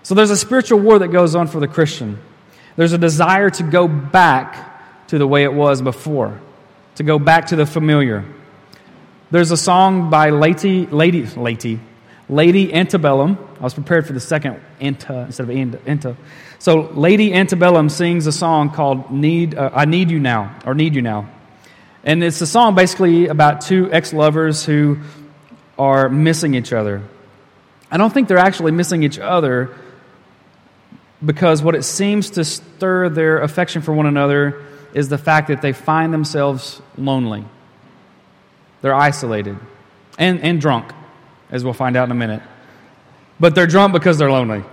So 0.01 0.15
there's 0.15 0.31
a 0.31 0.37
spiritual 0.37 0.79
war 0.79 0.97
that 0.99 1.09
goes 1.09 1.35
on 1.35 1.47
for 1.47 1.59
the 1.59 1.67
Christian. 1.67 2.17
There's 2.77 2.93
a 2.93 2.97
desire 2.97 3.49
to 3.49 3.63
go 3.63 3.89
back 3.89 5.07
to 5.07 5.17
the 5.17 5.27
way 5.27 5.43
it 5.43 5.51
was 5.51 5.81
before, 5.81 6.39
to 6.95 7.03
go 7.03 7.19
back 7.19 7.47
to 7.47 7.57
the 7.57 7.65
familiar. 7.65 8.23
There's 9.29 9.51
a 9.51 9.57
song 9.57 10.09
by 10.09 10.29
Lady, 10.29 10.85
Lady, 10.85 11.25
Lady, 11.25 11.81
Lady 12.29 12.73
Antebellum. 12.73 13.37
I 13.59 13.63
was 13.63 13.73
prepared 13.73 14.07
for 14.07 14.13
the 14.13 14.21
second 14.21 14.61
anta 14.79 15.25
instead 15.25 15.49
of 15.49 15.53
anta. 15.53 16.15
So 16.59 16.91
Lady 16.93 17.33
Antebellum 17.33 17.89
sings 17.89 18.25
a 18.25 18.31
song 18.31 18.69
called 18.69 19.11
"Need 19.11 19.55
uh, 19.55 19.69
I 19.73 19.83
Need 19.83 20.11
You 20.11 20.21
Now" 20.21 20.57
or 20.65 20.73
"Need 20.73 20.95
You 20.95 21.01
Now," 21.01 21.29
and 22.07 22.23
it's 22.23 22.39
a 22.39 22.47
song 22.47 22.73
basically 22.73 23.27
about 23.27 23.59
two 23.61 23.91
ex-lovers 23.91 24.63
who 24.63 24.97
are 25.77 26.07
missing 26.07 26.55
each 26.55 26.71
other. 26.71 27.03
I 27.91 27.97
don't 27.97 28.13
think 28.13 28.29
they're 28.29 28.37
actually 28.37 28.71
missing 28.71 29.03
each 29.03 29.19
other 29.19 29.75
because 31.23 31.61
what 31.61 31.75
it 31.75 31.83
seems 31.83 32.31
to 32.31 32.45
stir 32.45 33.09
their 33.09 33.41
affection 33.41 33.81
for 33.81 33.91
one 33.91 34.05
another 34.05 34.63
is 34.93 35.09
the 35.09 35.17
fact 35.17 35.49
that 35.49 35.61
they 35.61 35.73
find 35.73 36.13
themselves 36.13 36.81
lonely. 36.97 37.43
They're 38.81 38.95
isolated 38.95 39.57
and, 40.17 40.39
and 40.41 40.61
drunk, 40.61 40.93
as 41.51 41.65
we'll 41.65 41.73
find 41.73 41.97
out 41.97 42.05
in 42.05 42.11
a 42.11 42.15
minute. 42.15 42.41
But 43.37 43.53
they're 43.53 43.67
drunk 43.67 43.91
because 43.91 44.17
they're 44.17 44.31
lonely. 44.31 44.63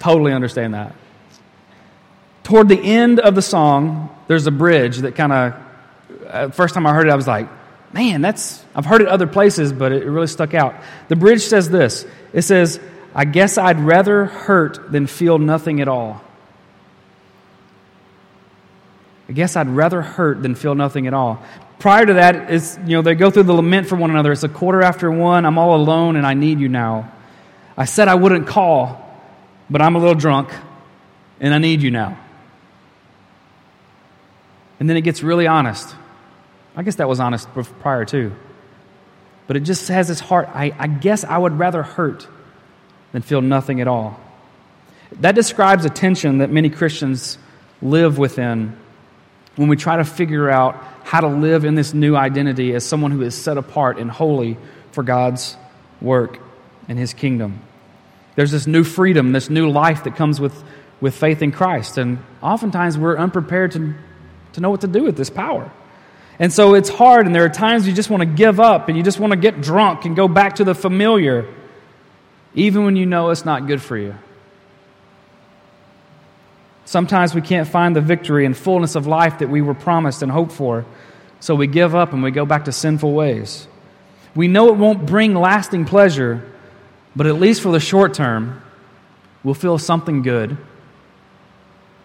Totally 0.00 0.32
understand 0.32 0.74
that. 0.74 0.96
Toward 2.42 2.68
the 2.68 2.80
end 2.80 3.20
of 3.20 3.36
the 3.36 3.42
song, 3.42 4.10
there's 4.26 4.48
a 4.48 4.50
bridge 4.50 4.98
that 4.98 5.14
kind 5.14 5.32
of, 5.32 5.63
uh, 6.34 6.50
first 6.50 6.74
time 6.74 6.86
I 6.86 6.92
heard 6.92 7.06
it, 7.06 7.10
I 7.10 7.16
was 7.16 7.26
like, 7.26 7.48
man, 7.92 8.20
that's, 8.20 8.64
I've 8.74 8.84
heard 8.84 9.00
it 9.00 9.08
other 9.08 9.26
places, 9.26 9.72
but 9.72 9.92
it 9.92 10.04
really 10.04 10.26
stuck 10.26 10.52
out. 10.52 10.74
The 11.08 11.16
bridge 11.16 11.42
says 11.42 11.70
this 11.70 12.06
it 12.32 12.42
says, 12.42 12.80
I 13.14 13.24
guess 13.24 13.56
I'd 13.56 13.78
rather 13.78 14.24
hurt 14.26 14.90
than 14.90 15.06
feel 15.06 15.38
nothing 15.38 15.80
at 15.80 15.88
all. 15.88 16.20
I 19.28 19.32
guess 19.32 19.56
I'd 19.56 19.68
rather 19.68 20.02
hurt 20.02 20.42
than 20.42 20.54
feel 20.54 20.74
nothing 20.74 21.06
at 21.06 21.14
all. 21.14 21.42
Prior 21.78 22.04
to 22.04 22.14
that, 22.14 22.50
it's, 22.50 22.76
you 22.84 22.96
know, 22.96 23.02
they 23.02 23.14
go 23.14 23.30
through 23.30 23.44
the 23.44 23.54
lament 23.54 23.86
for 23.88 23.96
one 23.96 24.10
another. 24.10 24.32
It's 24.32 24.42
a 24.42 24.48
quarter 24.48 24.82
after 24.82 25.10
one. 25.10 25.46
I'm 25.46 25.56
all 25.56 25.76
alone 25.76 26.16
and 26.16 26.26
I 26.26 26.34
need 26.34 26.60
you 26.60 26.68
now. 26.68 27.10
I 27.76 27.84
said 27.84 28.08
I 28.08 28.16
wouldn't 28.16 28.46
call, 28.46 29.00
but 29.70 29.80
I'm 29.80 29.94
a 29.94 29.98
little 29.98 30.14
drunk 30.14 30.50
and 31.40 31.54
I 31.54 31.58
need 31.58 31.82
you 31.82 31.90
now. 31.90 32.18
And 34.78 34.90
then 34.90 34.96
it 34.96 35.02
gets 35.02 35.22
really 35.22 35.46
honest. 35.46 35.94
I 36.76 36.82
guess 36.82 36.96
that 36.96 37.08
was 37.08 37.20
honest 37.20 37.48
prior 37.80 38.04
too. 38.04 38.32
But 39.46 39.56
it 39.56 39.60
just 39.60 39.88
has 39.88 40.08
this 40.08 40.20
heart 40.20 40.48
I, 40.52 40.72
I 40.78 40.86
guess 40.86 41.24
I 41.24 41.36
would 41.36 41.58
rather 41.58 41.82
hurt 41.82 42.26
than 43.12 43.22
feel 43.22 43.40
nothing 43.40 43.80
at 43.80 43.88
all. 43.88 44.20
That 45.20 45.34
describes 45.34 45.84
a 45.84 45.90
tension 45.90 46.38
that 46.38 46.50
many 46.50 46.70
Christians 46.70 47.38
live 47.80 48.18
within 48.18 48.76
when 49.56 49.68
we 49.68 49.76
try 49.76 49.96
to 49.98 50.04
figure 50.04 50.50
out 50.50 50.82
how 51.04 51.20
to 51.20 51.28
live 51.28 51.64
in 51.64 51.74
this 51.74 51.94
new 51.94 52.16
identity 52.16 52.74
as 52.74 52.84
someone 52.84 53.12
who 53.12 53.22
is 53.22 53.34
set 53.34 53.56
apart 53.56 53.98
and 53.98 54.10
holy 54.10 54.56
for 54.90 55.02
God's 55.02 55.56
work 56.00 56.38
and 56.88 56.98
His 56.98 57.14
kingdom. 57.14 57.60
There's 58.36 58.50
this 58.50 58.66
new 58.66 58.82
freedom, 58.82 59.32
this 59.32 59.48
new 59.48 59.70
life 59.70 60.04
that 60.04 60.16
comes 60.16 60.40
with, 60.40 60.60
with 61.00 61.14
faith 61.14 61.40
in 61.42 61.52
Christ. 61.52 61.98
And 61.98 62.18
oftentimes 62.42 62.98
we're 62.98 63.16
unprepared 63.16 63.72
to, 63.72 63.94
to 64.54 64.60
know 64.60 64.70
what 64.70 64.80
to 64.80 64.88
do 64.88 65.04
with 65.04 65.16
this 65.16 65.30
power. 65.30 65.70
And 66.38 66.52
so 66.52 66.74
it's 66.74 66.88
hard, 66.88 67.26
and 67.26 67.34
there 67.34 67.44
are 67.44 67.50
times 67.50 67.86
you 67.86 67.92
just 67.92 68.10
want 68.10 68.22
to 68.22 68.26
give 68.26 68.58
up 68.58 68.88
and 68.88 68.96
you 68.96 69.04
just 69.04 69.20
want 69.20 69.32
to 69.32 69.36
get 69.36 69.60
drunk 69.60 70.04
and 70.04 70.16
go 70.16 70.26
back 70.26 70.56
to 70.56 70.64
the 70.64 70.74
familiar, 70.74 71.46
even 72.54 72.84
when 72.84 72.96
you 72.96 73.06
know 73.06 73.30
it's 73.30 73.44
not 73.44 73.66
good 73.66 73.80
for 73.80 73.96
you. 73.96 74.16
Sometimes 76.84 77.34
we 77.34 77.40
can't 77.40 77.68
find 77.68 77.94
the 77.94 78.00
victory 78.00 78.44
and 78.44 78.56
fullness 78.56 78.94
of 78.94 79.06
life 79.06 79.38
that 79.38 79.48
we 79.48 79.62
were 79.62 79.74
promised 79.74 80.22
and 80.22 80.30
hoped 80.30 80.52
for, 80.52 80.84
so 81.38 81.54
we 81.54 81.66
give 81.66 81.94
up 81.94 82.12
and 82.12 82.22
we 82.22 82.30
go 82.30 82.44
back 82.44 82.64
to 82.64 82.72
sinful 82.72 83.12
ways. 83.12 83.68
We 84.34 84.48
know 84.48 84.68
it 84.68 84.76
won't 84.76 85.06
bring 85.06 85.34
lasting 85.34 85.84
pleasure, 85.84 86.44
but 87.14 87.26
at 87.26 87.36
least 87.36 87.62
for 87.62 87.70
the 87.70 87.80
short 87.80 88.12
term, 88.12 88.60
we'll 89.44 89.54
feel 89.54 89.78
something 89.78 90.22
good, 90.22 90.56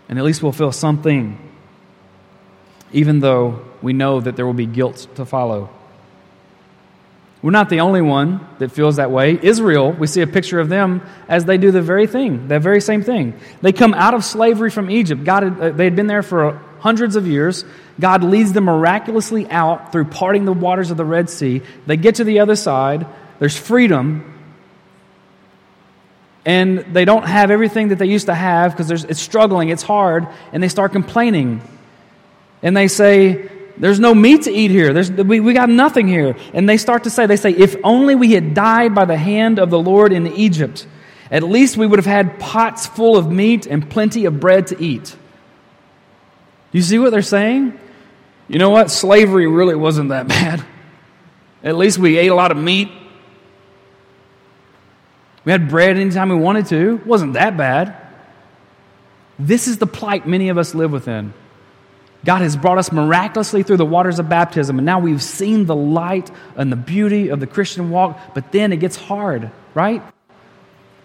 and 0.08 0.20
at 0.20 0.24
least 0.24 0.44
we'll 0.44 0.52
feel 0.52 0.72
something, 0.72 1.49
even 2.92 3.20
though 3.20 3.66
we 3.82 3.94
know 3.94 4.20
that 4.20 4.36
there 4.36 4.46
will 4.46 4.54
be 4.54 4.66
guilt 4.66 5.08
to 5.16 5.26
follow. 5.26 5.70
We're 7.42 7.52
not 7.52 7.70
the 7.70 7.80
only 7.80 8.02
one 8.02 8.46
that 8.60 8.72
feels 8.72 8.98
that 8.98 9.12
way. 9.12 9.40
Israel, 9.42 9.94
we 9.94 10.08
see 10.08 10.22
a 10.22 10.28
picture 10.28 10.60
of 10.60 10.68
them 10.68 11.02
as 11.30 11.46
they 11.46 11.58
do 11.58 11.72
the 11.72 11.82
very 11.82 12.06
thing, 12.06 12.50
that 12.50 12.62
very 12.62 12.82
same 12.82 13.02
thing. 13.02 13.40
They 13.62 13.72
come 13.72 13.94
out 13.94 14.14
of 14.14 14.26
slavery 14.26 14.70
from 14.70 14.90
Egypt. 14.90 15.24
God 15.24 15.44
had, 15.44 15.60
uh, 15.62 15.70
they 15.70 15.86
had 15.86 15.96
been 15.96 16.08
there 16.08 16.22
for 16.22 16.62
hundreds 16.80 17.16
of 17.16 17.28
years. 17.28 17.64
God 17.98 18.24
leads 18.24 18.52
them 18.52 18.66
miraculously 18.66 19.50
out 19.50 19.94
through 19.94 20.06
parting 20.06 20.44
the 20.44 20.54
waters 20.54 20.92
of 20.92 20.98
the 20.98 21.06
Red 21.06 21.30
Sea. 21.30 21.62
They 21.86 21.96
get 21.96 22.16
to 22.16 22.26
the 22.26 22.40
other 22.40 22.58
side. 22.58 23.08
There's 23.40 23.58
freedom. 23.58 24.36
And 26.46 26.80
they 26.94 27.06
don't 27.06 27.26
have 27.26 27.52
everything 27.52 27.90
that 27.90 28.00
they 28.00 28.08
used 28.08 28.26
to 28.26 28.36
have 28.36 28.76
because 28.76 29.06
it's 29.06 29.22
struggling, 29.22 29.70
it's 29.70 29.84
hard, 29.84 30.28
and 30.52 30.62
they 30.62 30.68
start 30.68 30.92
complaining. 30.92 31.62
And 32.62 32.76
they 32.76 32.88
say, 32.88 33.50
there's 33.78 34.00
no 34.00 34.14
meat 34.14 34.44
to 34.44 34.52
eat 34.52 34.72
here. 34.72 34.92
There's, 34.94 35.10
we, 35.10 35.40
we 35.40 35.54
got 35.54 35.70
nothing 35.70 36.08
here. 36.08 36.36
And 36.54 36.68
they 36.68 36.78
start 36.78 37.06
to 37.06 37.10
say, 37.10 37.26
they 37.26 37.38
say, 37.38 37.52
if 37.52 37.78
only 37.84 38.14
we 38.16 38.34
had 38.34 38.54
died 38.54 38.94
by 38.94 39.06
the 39.06 39.16
hand 39.16 39.58
of 39.58 39.70
the 39.70 39.80
Lord 39.80 40.12
in 40.12 40.28
Egypt, 40.28 40.86
at 41.32 41.44
least 41.44 41.78
we 41.78 41.88
would 41.88 42.00
have 42.00 42.06
had 42.06 42.40
pots 42.40 42.88
full 42.88 43.16
of 43.16 43.32
meat 43.32 43.66
and 43.66 43.90
plenty 43.90 44.26
of 44.26 44.40
bread 44.40 44.68
to 44.68 44.82
eat. 44.82 45.16
Do 46.72 46.78
you 46.78 46.82
see 46.82 47.00
what 47.00 47.12
they're 47.12 47.22
saying? 47.22 47.80
You 48.50 48.60
know 48.60 48.70
what? 48.70 48.92
Slavery 48.92 49.48
really 49.48 49.76
wasn't 49.76 50.10
that 50.10 50.28
bad. 50.28 50.66
At 51.64 51.76
least 51.78 51.98
we 51.98 52.18
ate 52.18 52.28
a 52.28 52.36
lot 52.36 52.52
of 52.52 52.58
meat. 52.58 52.90
We 55.46 55.54
had 55.54 55.70
bread 55.70 55.98
anytime 55.98 56.30
we 56.30 56.36
wanted 56.36 56.66
to. 56.68 56.96
It 56.96 57.08
wasn't 57.08 57.34
that 57.34 57.56
bad. 57.56 57.96
This 59.38 59.68
is 59.68 59.78
the 59.78 59.88
plight 59.88 60.28
many 60.28 60.50
of 60.50 60.58
us 60.58 60.76
live 60.76 60.92
within. 60.92 61.34
God 62.26 62.42
has 62.42 62.58
brought 62.58 62.78
us 62.78 62.92
miraculously 62.92 63.64
through 63.64 63.78
the 63.78 63.86
waters 63.86 64.20
of 64.20 64.28
baptism, 64.28 64.78
and 64.78 64.86
now 64.86 65.00
we've 65.00 65.24
seen 65.24 65.66
the 65.66 65.76
light 65.76 66.30
and 66.56 66.72
the 66.72 66.76
beauty 66.76 67.30
of 67.30 67.40
the 67.40 67.48
Christian 67.48 67.90
walk, 67.92 68.20
but 68.34 68.52
then 68.52 68.74
it 68.74 68.78
gets 68.78 68.98
hard, 68.98 69.52
right? 69.74 70.04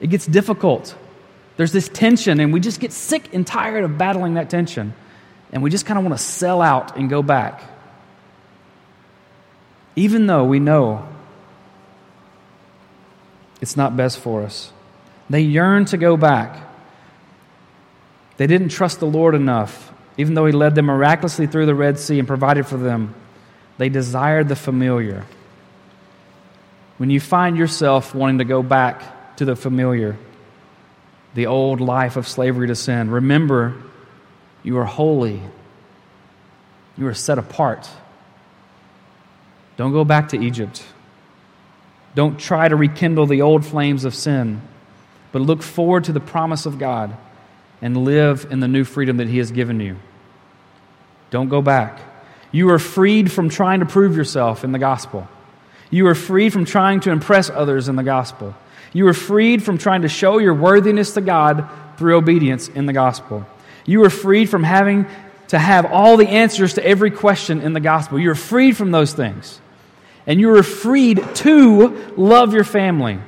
It 0.00 0.09
gets 0.09 0.27
difficult. 0.27 0.96
There's 1.57 1.70
this 1.70 1.88
tension, 1.88 2.40
and 2.40 2.53
we 2.53 2.59
just 2.59 2.81
get 2.81 2.92
sick 2.92 3.33
and 3.33 3.46
tired 3.46 3.85
of 3.85 3.96
battling 3.96 4.35
that 4.35 4.50
tension, 4.50 4.92
and 5.53 5.62
we 5.62 5.70
just 5.70 5.87
kind 5.87 5.98
of 5.98 6.05
want 6.05 6.18
to 6.18 6.24
sell 6.24 6.61
out 6.61 6.96
and 6.96 7.09
go 7.09 7.22
back. 7.22 7.62
Even 9.94 10.27
though 10.27 10.42
we 10.44 10.59
know 10.59 11.07
it's 13.61 13.77
not 13.77 13.96
best 13.96 14.18
for 14.18 14.42
us, 14.42 14.72
they 15.31 15.42
yearn 15.42 15.85
to 15.87 15.96
go 15.96 16.16
back. 16.16 16.61
They 18.37 18.48
didn't 18.48 18.70
trust 18.70 18.98
the 18.98 19.07
Lord 19.07 19.37
enough 19.37 19.93
even 20.16 20.35
though 20.35 20.46
he 20.46 20.53
led 20.53 20.74
them 20.74 20.87
miraculously 20.87 21.46
through 21.46 21.66
the 21.66 21.74
Red 21.74 21.98
Sea 21.98 22.18
and 22.18 22.29
provided 22.29 22.66
for 22.66 22.77
them, 22.77 23.14
they 23.79 23.88
desired 23.88 24.48
the 24.48 24.57
familiar. 24.57 25.24
When 26.98 27.11
you 27.11 27.18
find 27.18 27.57
yourself 27.57 28.14
wanting 28.14 28.38
to 28.38 28.44
go 28.44 28.62
back 28.62 29.37
to 29.37 29.44
the 29.44 29.57
familiar, 29.57 30.16
the 31.35 31.46
old 31.46 31.81
life 31.81 32.16
of 32.16 32.29
slavery 32.29 32.68
to 32.68 32.77
sin, 32.77 33.11
remember 33.11 33.74
you 34.62 34.79
are 34.79 34.85
holy. 34.85 35.40
You 36.96 37.09
are 37.09 37.14
set 37.14 37.38
apart. 37.38 37.88
Don't 39.77 39.92
go 39.92 40.05
back 40.05 40.29
to 40.29 40.40
Egypt. 40.40 40.85
Don't 42.14 42.38
try 42.38 42.68
to 42.68 42.77
rekindle 42.77 43.27
the 43.27 43.42
old 43.42 43.66
flames 43.66 44.05
of 44.05 44.14
sin, 44.14 44.62
but 45.33 45.42
look 45.42 45.62
forward 45.62 46.05
to 46.05 46.12
the 46.12 46.20
promise 46.20 46.64
of 46.66 46.79
God 46.79 47.16
and 47.82 48.04
live 48.04 48.46
in 48.50 48.60
the 48.60 48.68
new 48.68 48.84
freedom 48.84 49.18
that 49.18 49.28
He 49.28 49.38
has 49.38 49.50
given 49.50 49.80
you. 49.80 49.96
Don't 51.30 51.48
go 51.48 51.62
back. 51.62 52.00
You 52.52 52.70
are 52.70 52.78
freed 52.78 53.32
from 53.32 53.48
trying 53.48 53.80
to 53.80 53.87
prove 53.87 54.16
yourself 54.16 54.62
in 54.62 54.72
the 54.72 54.78
gospel. 54.78 55.28
You 55.90 56.06
are 56.06 56.14
freed 56.14 56.52
from 56.52 56.64
trying 56.64 57.00
to 57.00 57.10
impress 57.10 57.50
others 57.50 57.88
in 57.88 57.96
the 57.96 58.02
gospel. 58.02 58.54
You 58.92 59.08
are 59.08 59.14
freed 59.14 59.62
from 59.62 59.76
trying 59.76 60.02
to 60.02 60.08
show 60.08 60.38
your 60.38 60.54
worthiness 60.54 61.14
to 61.14 61.20
God 61.20 61.68
through 61.96 62.16
obedience 62.16 62.68
in 62.68 62.87
the 62.87 62.92
gospel. 62.92 63.46
You 63.84 64.04
are 64.04 64.10
freed 64.10 64.48
from 64.48 64.62
having 64.62 65.06
to 65.48 65.58
have 65.58 65.87
all 65.87 66.16
the 66.16 66.28
answers 66.28 66.74
to 66.74 66.87
every 66.87 67.10
question 67.10 67.60
in 67.60 67.72
the 67.72 67.80
gospel. 67.80 68.18
You 68.18 68.30
are 68.30 68.37
freed 68.37 68.76
from 68.76 68.92
those 68.92 69.12
things. 69.12 69.60
And 70.26 70.40
you 70.40 70.54
are 70.54 70.62
freed 70.62 71.22
to 71.37 71.88
love 72.16 72.54
your 72.54 72.64
family. 72.64 73.18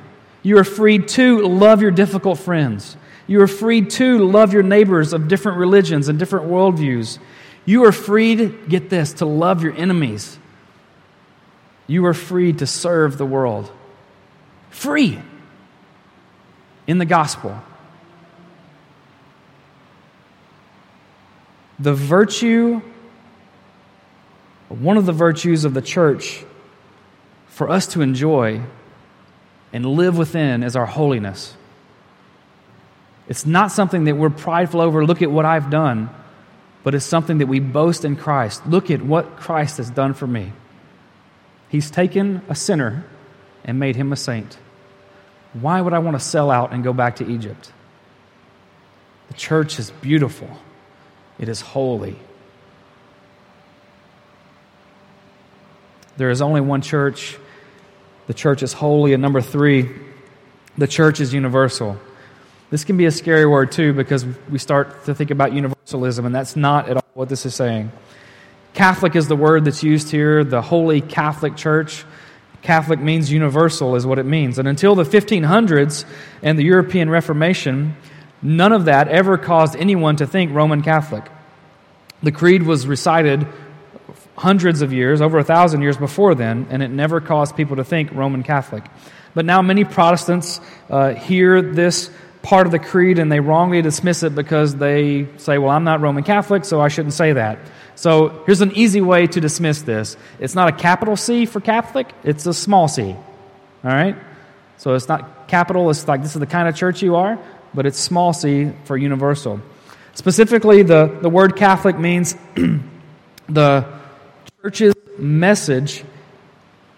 You 0.41 0.57
are 0.57 0.63
freed 0.63 1.09
to 1.09 1.45
love 1.45 1.81
your 1.81 1.91
difficult 1.91 2.39
friends. 2.39 2.97
You 3.27 3.41
are 3.41 3.47
free 3.47 3.81
to 3.81 4.19
love 4.19 4.53
your 4.53 4.63
neighbors 4.63 5.11
of 5.11 5.27
different 5.27 5.57
religions 5.57 6.07
and 6.07 6.17
different 6.17 6.47
worldviews. 6.47 7.19
You 7.65 7.83
are 7.83 7.91
free 7.91 8.35
get 8.49 8.89
this, 8.89 9.13
to 9.13 9.25
love 9.25 9.61
your 9.61 9.73
enemies. 9.73 10.39
You 11.85 12.05
are 12.05 12.13
free 12.13 12.53
to 12.53 12.65
serve 12.65 13.17
the 13.17 13.25
world. 13.25 13.69
Free 14.69 15.19
in 16.87 16.97
the 16.97 17.05
gospel. 17.05 17.61
The 21.79 21.93
virtue, 21.93 22.81
one 24.69 24.97
of 24.97 25.05
the 25.05 25.11
virtues 25.11 25.65
of 25.65 25.73
the 25.73 25.81
church 25.81 26.43
for 27.47 27.69
us 27.69 27.87
to 27.87 28.01
enjoy 28.01 28.61
and 29.73 29.85
live 29.85 30.17
within 30.17 30.63
is 30.63 30.75
our 30.75 30.85
holiness. 30.85 31.55
It's 33.27 33.45
not 33.45 33.71
something 33.71 34.05
that 34.05 34.15
we're 34.15 34.29
prideful 34.29 34.81
over. 34.81 35.05
Look 35.05 35.21
at 35.21 35.31
what 35.31 35.45
I've 35.45 35.69
done. 35.69 36.09
But 36.83 36.95
it's 36.95 37.05
something 37.05 37.39
that 37.39 37.47
we 37.47 37.59
boast 37.59 38.05
in 38.05 38.15
Christ. 38.15 38.65
Look 38.65 38.89
at 38.89 39.01
what 39.01 39.37
Christ 39.37 39.77
has 39.77 39.89
done 39.89 40.13
for 40.13 40.25
me. 40.25 40.53
He's 41.69 41.91
taken 41.91 42.41
a 42.47 42.55
sinner 42.55 43.05
and 43.65 43.77
made 43.77 43.97
him 43.97 44.13
a 44.13 44.15
saint. 44.15 44.57
Why 45.53 45.81
would 45.81 45.93
I 45.93 45.99
want 45.99 46.17
to 46.17 46.23
sell 46.23 46.49
out 46.49 46.71
and 46.71 46.83
go 46.83 46.93
back 46.93 47.17
to 47.17 47.29
Egypt? 47.29 47.73
The 49.27 49.33
church 49.33 49.79
is 49.79 49.91
beautiful, 49.91 50.49
it 51.37 51.49
is 51.49 51.59
holy. 51.59 52.15
There 56.15 56.31
is 56.31 56.41
only 56.41 56.61
one 56.61 56.81
church. 56.81 57.37
The 58.25 58.33
church 58.33 58.63
is 58.63 58.73
holy. 58.73 59.13
And 59.13 59.21
number 59.21 59.39
three, 59.39 59.91
the 60.75 60.87
church 60.87 61.19
is 61.19 61.31
universal. 61.31 61.99
This 62.69 62.83
can 62.83 62.97
be 62.97 63.05
a 63.05 63.11
scary 63.11 63.45
word 63.45 63.71
too 63.71 63.93
because 63.93 64.25
we 64.49 64.59
start 64.59 65.05
to 65.05 65.15
think 65.15 65.31
about 65.31 65.53
universalism, 65.53 66.25
and 66.25 66.35
that's 66.35 66.55
not 66.55 66.89
at 66.89 66.97
all 66.97 67.03
what 67.13 67.29
this 67.29 67.45
is 67.45 67.55
saying. 67.55 67.91
Catholic 68.73 69.15
is 69.15 69.27
the 69.27 69.35
word 69.35 69.65
that's 69.65 69.83
used 69.83 70.11
here, 70.11 70.43
the 70.43 70.61
Holy 70.61 70.99
Catholic 70.99 71.55
Church. 71.55 72.03
Catholic 72.61 72.99
means 72.99 73.31
universal, 73.31 73.95
is 73.95 74.05
what 74.05 74.19
it 74.19 74.25
means. 74.25 74.59
And 74.59 74.67
until 74.67 74.95
the 74.95 75.03
1500s 75.03 76.03
and 76.43 76.59
the 76.59 76.63
European 76.63 77.09
Reformation, 77.09 77.95
none 78.41 78.73
of 78.73 78.85
that 78.85 79.07
ever 79.07 79.37
caused 79.37 79.75
anyone 79.77 80.17
to 80.17 80.27
think 80.27 80.53
Roman 80.53 80.81
Catholic. 80.81 81.23
The 82.21 82.31
Creed 82.33 82.63
was 82.63 82.85
recited 82.85 83.47
hundreds 84.37 84.81
of 84.81 84.91
years, 84.91 85.21
over 85.21 85.39
a 85.39 85.43
thousand 85.43 85.81
years 85.81 85.97
before 85.97 86.35
then, 86.35 86.67
and 86.69 86.83
it 86.83 86.89
never 86.89 87.21
caused 87.21 87.55
people 87.55 87.77
to 87.77 87.83
think 87.83 88.11
Roman 88.11 88.43
Catholic. 88.43 88.83
But 89.33 89.45
now 89.45 89.61
many 89.61 89.83
Protestants 89.83 90.59
uh, 90.89 91.13
hear 91.13 91.61
this 91.61 92.11
part 92.47 92.65
of 92.65 92.71
the 92.71 92.79
creed 92.79 93.19
and 93.19 93.29
they 93.29 93.41
wrongly 93.41 93.81
dismiss 93.81 94.23
it 94.23 94.33
because 94.33 94.73
they 94.73 95.27
say, 95.35 95.57
well, 95.57 95.69
I'm 95.69 95.83
not 95.83 95.99
Roman 95.99 96.23
Catholic, 96.23 96.63
so 96.63 96.79
I 96.79 96.87
shouldn't 96.87 97.13
say 97.13 97.33
that. 97.33 97.59
So 97.95 98.41
here's 98.45 98.61
an 98.61 98.71
easy 98.71 99.01
way 99.01 99.27
to 99.27 99.41
dismiss 99.41 99.81
this 99.81 100.15
it's 100.39 100.55
not 100.55 100.69
a 100.69 100.71
capital 100.71 101.17
C 101.17 101.45
for 101.45 101.59
Catholic, 101.59 102.07
it's 102.23 102.45
a 102.45 102.53
small 102.53 102.87
c. 102.87 103.03
All 103.03 103.17
right? 103.83 104.15
So 104.77 104.93
it's 104.93 105.09
not 105.09 105.49
capital, 105.49 105.89
it's 105.89 106.07
like 106.07 106.21
this 106.21 106.35
is 106.35 106.39
the 106.39 106.47
kind 106.47 106.69
of 106.69 106.75
church 106.75 107.01
you 107.01 107.17
are. 107.17 107.37
but 107.73 107.85
it's 107.85 107.99
small 107.99 108.31
c 108.31 108.71
for 108.85 108.95
universal. 108.95 109.59
Specifically, 110.13 110.83
the, 110.83 111.17
the 111.21 111.29
word 111.29 111.57
Catholic 111.57 111.99
means 111.99 112.33
the 113.49 113.85
church's 114.61 114.95
message 115.17 116.05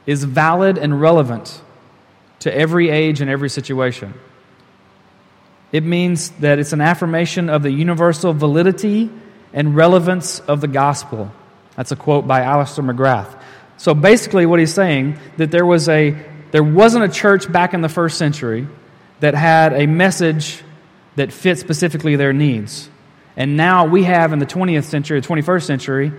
is 0.06 0.24
valid 0.24 0.78
and 0.78 1.02
relevant 1.02 1.60
to 2.42 2.56
every 2.56 2.90
age 2.90 3.20
and 3.20 3.32
every 3.32 3.50
situation. 3.50 4.14
It 5.72 5.84
means 5.84 6.30
that 6.40 6.60
it's 6.60 6.74
an 6.74 6.82
affirmation 6.82 7.50
of 7.50 7.64
the 7.64 7.72
universal 7.72 8.34
validity 8.34 9.10
and 9.54 9.76
relevance 9.76 10.40
of 10.40 10.62
the 10.62 10.68
gospel. 10.68 11.32
That's 11.76 11.92
a 11.92 11.96
quote 11.96 12.28
by 12.28 12.42
Alister 12.42 12.82
McGrath. 12.82 13.40
So 13.78 13.94
basically, 13.94 14.46
what 14.46 14.60
he's 14.60 14.74
saying 14.74 15.18
that 15.38 15.52
there 15.52 15.66
was 15.66 15.88
a 15.88 16.16
there 16.52 16.64
wasn't 16.64 17.06
a 17.06 17.10
church 17.10 17.52
back 17.52 17.74
in 17.74 17.82
the 17.82 17.90
first 17.90 18.18
century 18.18 18.68
that 19.20 19.36
had 19.36 19.74
a 19.74 19.86
message 19.86 20.64
that 21.16 21.32
fit 21.32 21.60
specifically 21.60 22.16
their 22.16 22.34
needs. 22.34 22.90
And 23.38 23.56
now 23.56 23.86
we 23.86 24.04
have 24.04 24.34
in 24.34 24.40
the 24.40 24.46
20th 24.46 24.86
century, 24.86 25.20
the 25.20 25.28
21st 25.28 25.64
century, 25.64 26.12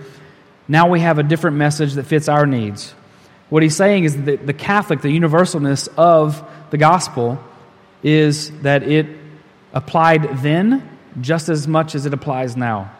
now 0.67 0.89
we 0.89 1.01
have 1.01 1.19
a 1.19 1.23
different 1.23 1.57
message 1.57 1.93
that 1.93 2.05
fits 2.05 2.29
our 2.29 2.45
needs. 2.45 2.93
What 3.49 3.61
he's 3.61 3.75
saying 3.75 4.05
is 4.05 4.23
that 4.23 4.47
the 4.47 4.53
Catholic, 4.53 5.01
the 5.01 5.09
universalness 5.09 5.89
of 5.97 6.43
the 6.69 6.77
gospel, 6.77 7.43
is 8.01 8.51
that 8.61 8.83
it 8.83 9.07
applied 9.73 10.39
then 10.39 10.97
just 11.19 11.49
as 11.49 11.67
much 11.67 11.95
as 11.95 12.05
it 12.05 12.13
applies 12.13 12.55
now. 12.55 12.91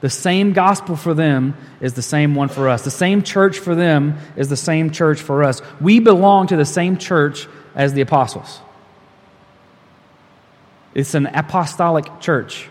The 0.00 0.10
same 0.10 0.52
gospel 0.52 0.94
for 0.94 1.12
them 1.12 1.56
is 1.80 1.94
the 1.94 2.02
same 2.02 2.34
one 2.34 2.48
for 2.48 2.68
us. 2.68 2.82
The 2.82 2.90
same 2.90 3.22
church 3.22 3.58
for 3.58 3.74
them 3.74 4.18
is 4.36 4.48
the 4.48 4.56
same 4.56 4.90
church 4.90 5.20
for 5.20 5.42
us. 5.42 5.60
We 5.80 5.98
belong 5.98 6.48
to 6.48 6.56
the 6.56 6.64
same 6.64 6.98
church 6.98 7.48
as 7.74 7.94
the 7.94 8.00
apostles. 8.00 8.60
It's 10.94 11.14
an 11.14 11.26
apostolic 11.26 12.20
church. 12.20 12.68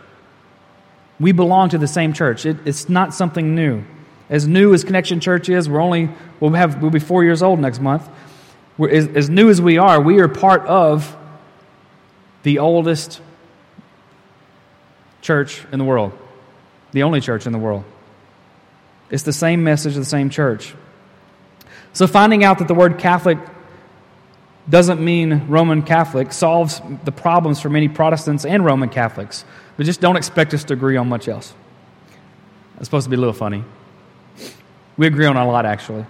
We 1.19 1.33
belong 1.33 1.69
to 1.69 1.77
the 1.77 1.87
same 1.87 2.13
church. 2.13 2.45
It, 2.45 2.57
it's 2.65 2.87
not 2.87 3.13
something 3.13 3.55
new. 3.55 3.83
As 4.29 4.47
new 4.47 4.73
as 4.73 4.83
Connection 4.83 5.19
Church 5.19 5.49
is, 5.49 5.69
we're 5.69 5.81
only 5.81 6.09
we'll 6.39 6.51
have 6.51 6.81
we'll 6.81 6.91
be 6.91 6.99
four 6.99 7.23
years 7.23 7.41
old 7.41 7.59
next 7.59 7.79
month. 7.79 8.07
As, 8.79 9.07
as 9.07 9.29
new 9.29 9.49
as 9.49 9.61
we 9.61 9.77
are, 9.77 9.99
we 9.99 10.19
are 10.19 10.27
part 10.27 10.61
of 10.63 11.15
the 12.43 12.59
oldest 12.59 13.21
church 15.27 15.65
in 15.71 15.79
the 15.79 15.85
world 15.85 16.11
the 16.91 17.03
only 17.03 17.21
church 17.21 17.45
in 17.45 17.51
the 17.51 17.59
world. 17.59 17.83
It's 19.09 19.23
the 19.23 19.33
same 19.33 19.63
message 19.63 19.95
the 19.95 20.05
same 20.05 20.29
church. 20.29 20.73
So, 21.93 22.07
finding 22.07 22.43
out 22.43 22.59
that 22.59 22.67
the 22.67 22.73
word 22.73 22.97
Catholic 22.97 23.37
doesn't 24.69 24.99
mean 24.99 25.47
Roman 25.47 25.81
Catholic 25.81 26.33
solves 26.33 26.81
the 27.05 27.11
problems 27.11 27.61
for 27.61 27.69
many 27.69 27.87
Protestants 27.87 28.45
and 28.45 28.65
Roman 28.65 28.89
Catholics. 28.89 29.45
But 29.77 29.85
just 29.85 30.01
don't 30.01 30.17
expect 30.17 30.53
us 30.53 30.63
to 30.65 30.73
agree 30.73 30.97
on 30.97 31.07
much 31.07 31.27
else. 31.27 31.53
It's 32.77 32.85
supposed 32.85 33.05
to 33.05 33.09
be 33.09 33.15
a 33.15 33.19
little 33.19 33.33
funny. 33.33 33.63
We 34.97 35.07
agree 35.07 35.25
on 35.25 35.37
a 35.37 35.47
lot, 35.47 35.65
actually. 35.65 36.05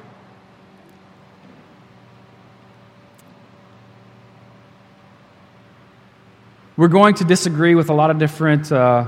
We're 6.78 6.90
going 6.90 7.16
to 7.16 7.24
disagree 7.24 7.74
with 7.74 7.90
a 7.90 7.94
lot 7.96 8.12
of 8.12 8.20
different 8.20 8.72
uh, 8.72 9.08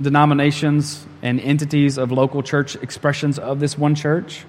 denominations 0.00 1.06
and 1.20 1.38
entities 1.38 1.98
of 1.98 2.12
local 2.12 2.42
church 2.42 2.76
expressions 2.76 3.38
of 3.38 3.60
this 3.60 3.76
one 3.76 3.94
church. 3.94 4.46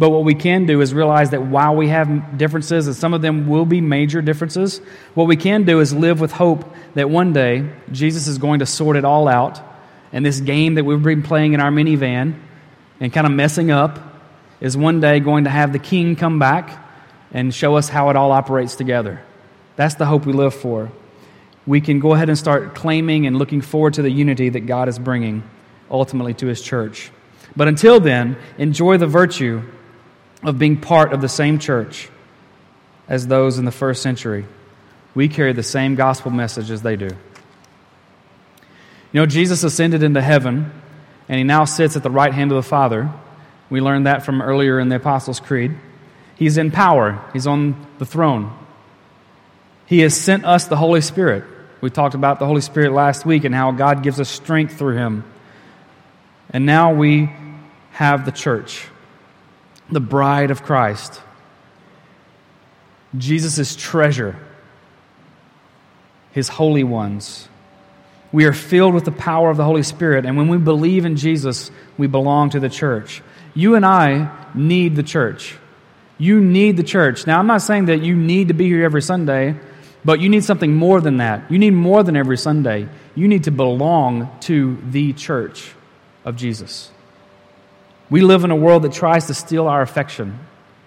But 0.00 0.10
what 0.10 0.24
we 0.24 0.34
can 0.34 0.66
do 0.66 0.80
is 0.80 0.92
realize 0.92 1.30
that 1.30 1.42
while 1.42 1.76
we 1.76 1.90
have 1.90 2.36
differences, 2.36 2.88
and 2.88 2.96
some 2.96 3.14
of 3.14 3.22
them 3.22 3.46
will 3.46 3.66
be 3.66 3.80
major 3.80 4.20
differences, 4.20 4.80
what 5.14 5.28
we 5.28 5.36
can 5.36 5.62
do 5.62 5.78
is 5.78 5.94
live 5.94 6.20
with 6.20 6.32
hope 6.32 6.74
that 6.94 7.08
one 7.08 7.32
day 7.32 7.70
Jesus 7.92 8.26
is 8.26 8.38
going 8.38 8.58
to 8.58 8.66
sort 8.66 8.96
it 8.96 9.04
all 9.04 9.28
out. 9.28 9.60
And 10.12 10.26
this 10.26 10.40
game 10.40 10.74
that 10.74 10.82
we've 10.82 11.00
been 11.00 11.22
playing 11.22 11.52
in 11.52 11.60
our 11.60 11.70
minivan 11.70 12.34
and 12.98 13.12
kind 13.12 13.28
of 13.28 13.32
messing 13.32 13.70
up 13.70 14.00
is 14.60 14.76
one 14.76 14.98
day 14.98 15.20
going 15.20 15.44
to 15.44 15.50
have 15.50 15.72
the 15.72 15.78
king 15.78 16.16
come 16.16 16.40
back 16.40 16.84
and 17.30 17.54
show 17.54 17.76
us 17.76 17.88
how 17.88 18.10
it 18.10 18.16
all 18.16 18.32
operates 18.32 18.74
together. 18.74 19.22
That's 19.76 19.94
the 19.94 20.06
hope 20.06 20.26
we 20.26 20.32
live 20.32 20.52
for 20.52 20.90
we 21.68 21.82
can 21.82 22.00
go 22.00 22.14
ahead 22.14 22.30
and 22.30 22.38
start 22.38 22.74
claiming 22.74 23.26
and 23.26 23.36
looking 23.36 23.60
forward 23.60 23.92
to 23.94 24.02
the 24.02 24.10
unity 24.10 24.48
that 24.48 24.60
God 24.60 24.88
is 24.88 24.98
bringing 24.98 25.42
ultimately 25.90 26.32
to 26.34 26.46
His 26.46 26.62
church. 26.62 27.10
But 27.54 27.68
until 27.68 28.00
then, 28.00 28.38
enjoy 28.56 28.96
the 28.96 29.06
virtue 29.06 29.62
of 30.42 30.58
being 30.58 30.80
part 30.80 31.12
of 31.12 31.20
the 31.20 31.28
same 31.28 31.58
church 31.58 32.08
as 33.06 33.26
those 33.26 33.58
in 33.58 33.66
the 33.66 33.70
first 33.70 34.02
century. 34.02 34.46
We 35.14 35.28
carry 35.28 35.52
the 35.52 35.62
same 35.62 35.94
gospel 35.94 36.30
message 36.30 36.70
as 36.70 36.80
they 36.80 36.96
do. 36.96 37.10
You 39.12 39.20
know, 39.20 39.26
Jesus 39.26 39.62
ascended 39.62 40.02
into 40.02 40.22
heaven, 40.22 40.72
and 41.28 41.36
He 41.36 41.44
now 41.44 41.66
sits 41.66 41.96
at 41.96 42.02
the 42.02 42.10
right 42.10 42.32
hand 42.32 42.50
of 42.50 42.56
the 42.56 42.62
Father. 42.62 43.12
We 43.68 43.82
learned 43.82 44.06
that 44.06 44.24
from 44.24 44.40
earlier 44.40 44.80
in 44.80 44.88
the 44.88 44.96
Apostles' 44.96 45.38
Creed. 45.38 45.76
He's 46.34 46.56
in 46.56 46.70
power, 46.70 47.22
He's 47.34 47.46
on 47.46 47.86
the 47.98 48.06
throne. 48.06 48.56
He 49.84 49.98
has 50.00 50.18
sent 50.18 50.46
us 50.46 50.66
the 50.66 50.76
Holy 50.76 51.02
Spirit. 51.02 51.44
We 51.80 51.90
talked 51.90 52.14
about 52.14 52.38
the 52.38 52.46
Holy 52.46 52.60
Spirit 52.60 52.92
last 52.92 53.24
week 53.24 53.44
and 53.44 53.54
how 53.54 53.70
God 53.70 54.02
gives 54.02 54.20
us 54.20 54.28
strength 54.28 54.78
through 54.78 54.96
Him. 54.96 55.24
And 56.50 56.66
now 56.66 56.92
we 56.92 57.30
have 57.92 58.24
the 58.24 58.32
church, 58.32 58.86
the 59.90 60.00
bride 60.00 60.50
of 60.50 60.62
Christ, 60.62 61.20
Jesus' 63.16 63.76
treasure, 63.76 64.36
His 66.32 66.48
holy 66.48 66.84
ones. 66.84 67.48
We 68.32 68.44
are 68.44 68.52
filled 68.52 68.94
with 68.94 69.04
the 69.04 69.12
power 69.12 69.50
of 69.50 69.56
the 69.56 69.64
Holy 69.64 69.82
Spirit, 69.82 70.26
and 70.26 70.36
when 70.36 70.48
we 70.48 70.58
believe 70.58 71.04
in 71.04 71.16
Jesus, 71.16 71.70
we 71.96 72.06
belong 72.06 72.50
to 72.50 72.60
the 72.60 72.68
church. 72.68 73.22
You 73.54 73.74
and 73.74 73.86
I 73.86 74.30
need 74.54 74.96
the 74.96 75.02
church. 75.02 75.56
You 76.18 76.40
need 76.40 76.76
the 76.76 76.82
church. 76.82 77.26
Now, 77.26 77.38
I'm 77.38 77.46
not 77.46 77.62
saying 77.62 77.86
that 77.86 78.02
you 78.02 78.14
need 78.14 78.48
to 78.48 78.54
be 78.54 78.66
here 78.66 78.84
every 78.84 79.02
Sunday. 79.02 79.56
But 80.04 80.20
you 80.20 80.28
need 80.28 80.44
something 80.44 80.74
more 80.74 81.00
than 81.00 81.18
that. 81.18 81.50
You 81.50 81.58
need 81.58 81.72
more 81.72 82.02
than 82.02 82.16
every 82.16 82.38
Sunday. 82.38 82.88
You 83.14 83.28
need 83.28 83.44
to 83.44 83.50
belong 83.50 84.30
to 84.42 84.78
the 84.90 85.12
church 85.12 85.72
of 86.24 86.36
Jesus. 86.36 86.90
We 88.10 88.22
live 88.22 88.44
in 88.44 88.50
a 88.50 88.56
world 88.56 88.84
that 88.84 88.92
tries 88.92 89.26
to 89.26 89.34
steal 89.34 89.66
our 89.66 89.82
affection 89.82 90.38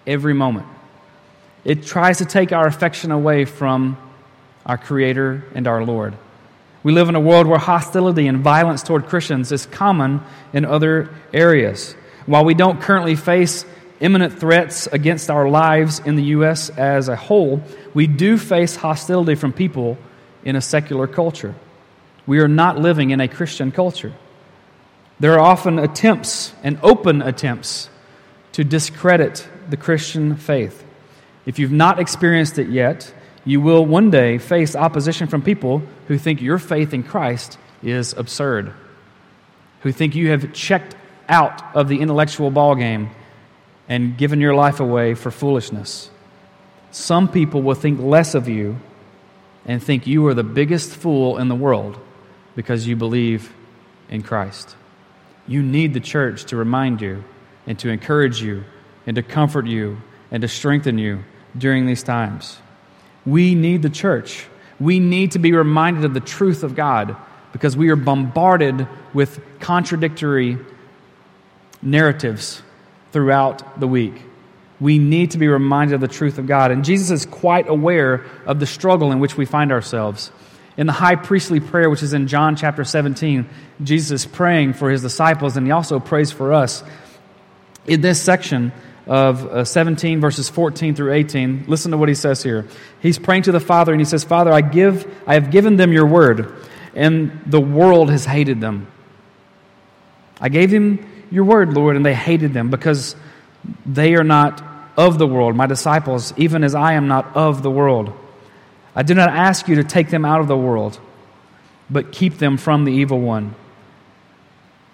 every 0.06 0.34
moment. 0.34 0.66
It 1.64 1.84
tries 1.84 2.18
to 2.18 2.24
take 2.24 2.52
our 2.52 2.66
affection 2.66 3.12
away 3.12 3.44
from 3.44 3.96
our 4.66 4.78
Creator 4.78 5.44
and 5.54 5.68
our 5.68 5.84
Lord. 5.84 6.14
We 6.82 6.92
live 6.92 7.08
in 7.08 7.14
a 7.14 7.20
world 7.20 7.46
where 7.46 7.58
hostility 7.58 8.26
and 8.26 8.38
violence 8.38 8.82
toward 8.82 9.06
Christians 9.06 9.52
is 9.52 9.66
common 9.66 10.20
in 10.52 10.64
other 10.64 11.10
areas. 11.32 11.94
While 12.26 12.44
we 12.44 12.54
don't 12.54 12.80
currently 12.80 13.14
face 13.14 13.64
imminent 14.02 14.38
threats 14.38 14.88
against 14.88 15.30
our 15.30 15.48
lives 15.48 16.00
in 16.00 16.16
the 16.16 16.24
U.S. 16.36 16.70
as 16.70 17.08
a 17.08 17.16
whole, 17.16 17.62
we 17.94 18.06
do 18.06 18.36
face 18.36 18.76
hostility 18.76 19.36
from 19.36 19.52
people 19.52 19.96
in 20.44 20.56
a 20.56 20.60
secular 20.60 21.06
culture. 21.06 21.54
We 22.26 22.40
are 22.40 22.48
not 22.48 22.78
living 22.78 23.10
in 23.10 23.20
a 23.20 23.28
Christian 23.28 23.70
culture. 23.70 24.12
There 25.20 25.34
are 25.34 25.40
often 25.40 25.78
attempts 25.78 26.52
and 26.64 26.80
open 26.82 27.22
attempts 27.22 27.88
to 28.52 28.64
discredit 28.64 29.48
the 29.70 29.76
Christian 29.76 30.36
faith. 30.36 30.84
If 31.46 31.60
you've 31.60 31.72
not 31.72 32.00
experienced 32.00 32.58
it 32.58 32.68
yet, 32.68 33.14
you 33.44 33.60
will 33.60 33.86
one 33.86 34.10
day 34.10 34.38
face 34.38 34.74
opposition 34.74 35.28
from 35.28 35.42
people 35.42 35.82
who 36.08 36.18
think 36.18 36.42
your 36.42 36.58
faith 36.58 36.92
in 36.92 37.04
Christ 37.04 37.56
is 37.84 38.14
absurd, 38.14 38.72
who 39.82 39.92
think 39.92 40.16
you 40.16 40.30
have 40.30 40.52
checked 40.52 40.96
out 41.28 41.62
of 41.74 41.88
the 41.88 42.00
intellectual 42.00 42.50
ballgame 42.50 43.10
and 43.88 44.16
given 44.16 44.40
your 44.40 44.54
life 44.54 44.80
away 44.80 45.14
for 45.14 45.30
foolishness. 45.30 46.10
Some 46.90 47.28
people 47.28 47.62
will 47.62 47.74
think 47.74 48.00
less 48.00 48.34
of 48.34 48.48
you 48.48 48.76
and 49.66 49.82
think 49.82 50.06
you 50.06 50.26
are 50.26 50.34
the 50.34 50.44
biggest 50.44 50.90
fool 50.90 51.38
in 51.38 51.48
the 51.48 51.54
world 51.54 51.98
because 52.54 52.86
you 52.86 52.96
believe 52.96 53.52
in 54.08 54.22
Christ. 54.22 54.76
You 55.46 55.62
need 55.62 55.94
the 55.94 56.00
church 56.00 56.44
to 56.46 56.56
remind 56.56 57.00
you 57.00 57.24
and 57.66 57.78
to 57.80 57.88
encourage 57.88 58.42
you 58.42 58.64
and 59.06 59.16
to 59.16 59.22
comfort 59.22 59.66
you 59.66 59.98
and 60.30 60.42
to 60.42 60.48
strengthen 60.48 60.98
you 60.98 61.24
during 61.56 61.86
these 61.86 62.02
times. 62.02 62.58
We 63.24 63.54
need 63.54 63.82
the 63.82 63.90
church. 63.90 64.46
We 64.80 64.98
need 64.98 65.32
to 65.32 65.38
be 65.38 65.52
reminded 65.52 66.04
of 66.04 66.14
the 66.14 66.20
truth 66.20 66.62
of 66.62 66.74
God 66.74 67.16
because 67.52 67.76
we 67.76 67.90
are 67.90 67.96
bombarded 67.96 68.86
with 69.12 69.40
contradictory 69.60 70.58
narratives 71.82 72.62
throughout 73.12 73.78
the 73.78 73.86
week. 73.86 74.14
We 74.80 74.98
need 74.98 75.32
to 75.32 75.38
be 75.38 75.46
reminded 75.46 75.94
of 75.94 76.00
the 76.00 76.08
truth 76.08 76.38
of 76.38 76.46
God. 76.46 76.70
And 76.70 76.84
Jesus 76.84 77.10
is 77.10 77.26
quite 77.26 77.68
aware 77.68 78.24
of 78.46 78.58
the 78.58 78.66
struggle 78.66 79.12
in 79.12 79.20
which 79.20 79.36
we 79.36 79.44
find 79.44 79.70
ourselves. 79.70 80.32
In 80.76 80.86
the 80.86 80.92
high 80.92 81.16
priestly 81.16 81.60
prayer, 81.60 81.88
which 81.88 82.02
is 82.02 82.14
in 82.14 82.26
John 82.26 82.56
chapter 82.56 82.82
17, 82.82 83.48
Jesus 83.82 84.22
is 84.22 84.26
praying 84.26 84.72
for 84.72 84.90
his 84.90 85.02
disciples 85.02 85.56
and 85.56 85.66
he 85.66 85.70
also 85.70 86.00
prays 86.00 86.32
for 86.32 86.52
us. 86.52 86.82
In 87.86 88.00
this 88.00 88.20
section, 88.20 88.72
of 89.06 89.46
uh, 89.46 89.64
17, 89.64 90.20
verses 90.20 90.48
14 90.48 90.94
through 90.94 91.12
18. 91.12 91.64
Listen 91.66 91.90
to 91.90 91.96
what 91.96 92.08
he 92.08 92.14
says 92.14 92.42
here. 92.42 92.66
He's 93.00 93.18
praying 93.18 93.42
to 93.42 93.52
the 93.52 93.60
Father, 93.60 93.92
and 93.92 94.00
he 94.00 94.04
says, 94.04 94.24
Father, 94.24 94.52
I, 94.52 94.60
give, 94.60 95.12
I 95.26 95.34
have 95.34 95.50
given 95.50 95.76
them 95.76 95.92
your 95.92 96.06
word, 96.06 96.54
and 96.94 97.40
the 97.46 97.60
world 97.60 98.10
has 98.10 98.24
hated 98.24 98.60
them. 98.60 98.86
I 100.40 100.48
gave 100.48 100.70
them 100.70 101.11
your 101.32 101.44
word, 101.44 101.72
Lord, 101.72 101.96
and 101.96 102.04
they 102.04 102.14
hated 102.14 102.52
them 102.52 102.70
because 102.70 103.16
they 103.86 104.14
are 104.14 104.24
not 104.24 104.62
of 104.96 105.18
the 105.18 105.26
world, 105.26 105.56
my 105.56 105.66
disciples, 105.66 106.34
even 106.36 106.62
as 106.62 106.74
I 106.74 106.92
am 106.92 107.08
not 107.08 107.34
of 107.34 107.62
the 107.62 107.70
world. 107.70 108.12
I 108.94 109.02
do 109.02 109.14
not 109.14 109.30
ask 109.30 109.66
you 109.66 109.76
to 109.76 109.84
take 109.84 110.10
them 110.10 110.24
out 110.24 110.40
of 110.40 110.48
the 110.48 110.56
world, 110.56 111.00
but 111.88 112.12
keep 112.12 112.36
them 112.36 112.58
from 112.58 112.84
the 112.84 112.92
evil 112.92 113.18
one. 113.18 113.54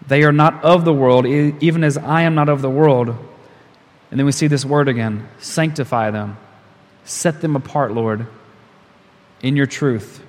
They 0.06 0.22
are 0.22 0.32
not 0.32 0.64
of 0.64 0.84
the 0.84 0.92
world, 0.92 1.26
even 1.26 1.82
as 1.82 1.98
I 1.98 2.22
am 2.22 2.34
not 2.34 2.48
of 2.48 2.62
the 2.62 2.70
world. 2.70 3.08
And 4.10 4.18
then 4.18 4.24
we 4.24 4.32
see 4.32 4.46
this 4.46 4.64
word 4.64 4.88
again 4.88 5.28
sanctify 5.38 6.12
them, 6.12 6.38
set 7.04 7.40
them 7.40 7.56
apart, 7.56 7.92
Lord, 7.92 8.26
in 9.42 9.56
your 9.56 9.66
truth. 9.66 10.22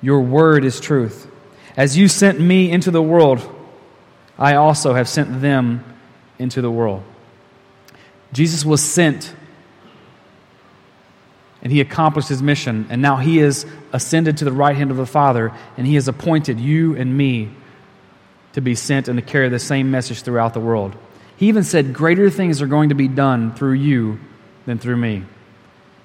Your 0.00 0.20
word 0.20 0.64
is 0.64 0.80
truth. 0.80 1.30
As 1.76 1.98
you 1.98 2.06
sent 2.06 2.38
me 2.38 2.70
into 2.70 2.92
the 2.92 3.02
world, 3.02 3.53
I 4.38 4.56
also 4.56 4.94
have 4.94 5.08
sent 5.08 5.40
them 5.40 5.84
into 6.38 6.60
the 6.60 6.70
world. 6.70 7.02
Jesus 8.32 8.64
was 8.64 8.82
sent 8.82 9.34
and 11.64 11.72
he 11.72 11.80
accomplished 11.80 12.28
his 12.28 12.42
mission, 12.42 12.86
and 12.90 13.00
now 13.00 13.16
he 13.16 13.38
is 13.38 13.64
ascended 13.94 14.36
to 14.36 14.44
the 14.44 14.52
right 14.52 14.76
hand 14.76 14.90
of 14.90 14.98
the 14.98 15.06
Father, 15.06 15.50
and 15.78 15.86
he 15.86 15.94
has 15.94 16.08
appointed 16.08 16.60
you 16.60 16.94
and 16.94 17.16
me 17.16 17.50
to 18.52 18.60
be 18.60 18.74
sent 18.74 19.08
and 19.08 19.18
to 19.18 19.24
carry 19.24 19.48
the 19.48 19.58
same 19.58 19.90
message 19.90 20.22
throughout 20.22 20.52
the 20.52 20.60
world. 20.60 20.94
He 21.36 21.48
even 21.48 21.64
said, 21.64 21.94
Greater 21.94 22.28
things 22.28 22.60
are 22.60 22.66
going 22.66 22.90
to 22.90 22.94
be 22.94 23.08
done 23.08 23.54
through 23.54 23.72
you 23.72 24.20
than 24.66 24.78
through 24.78 24.98
me. 24.98 25.24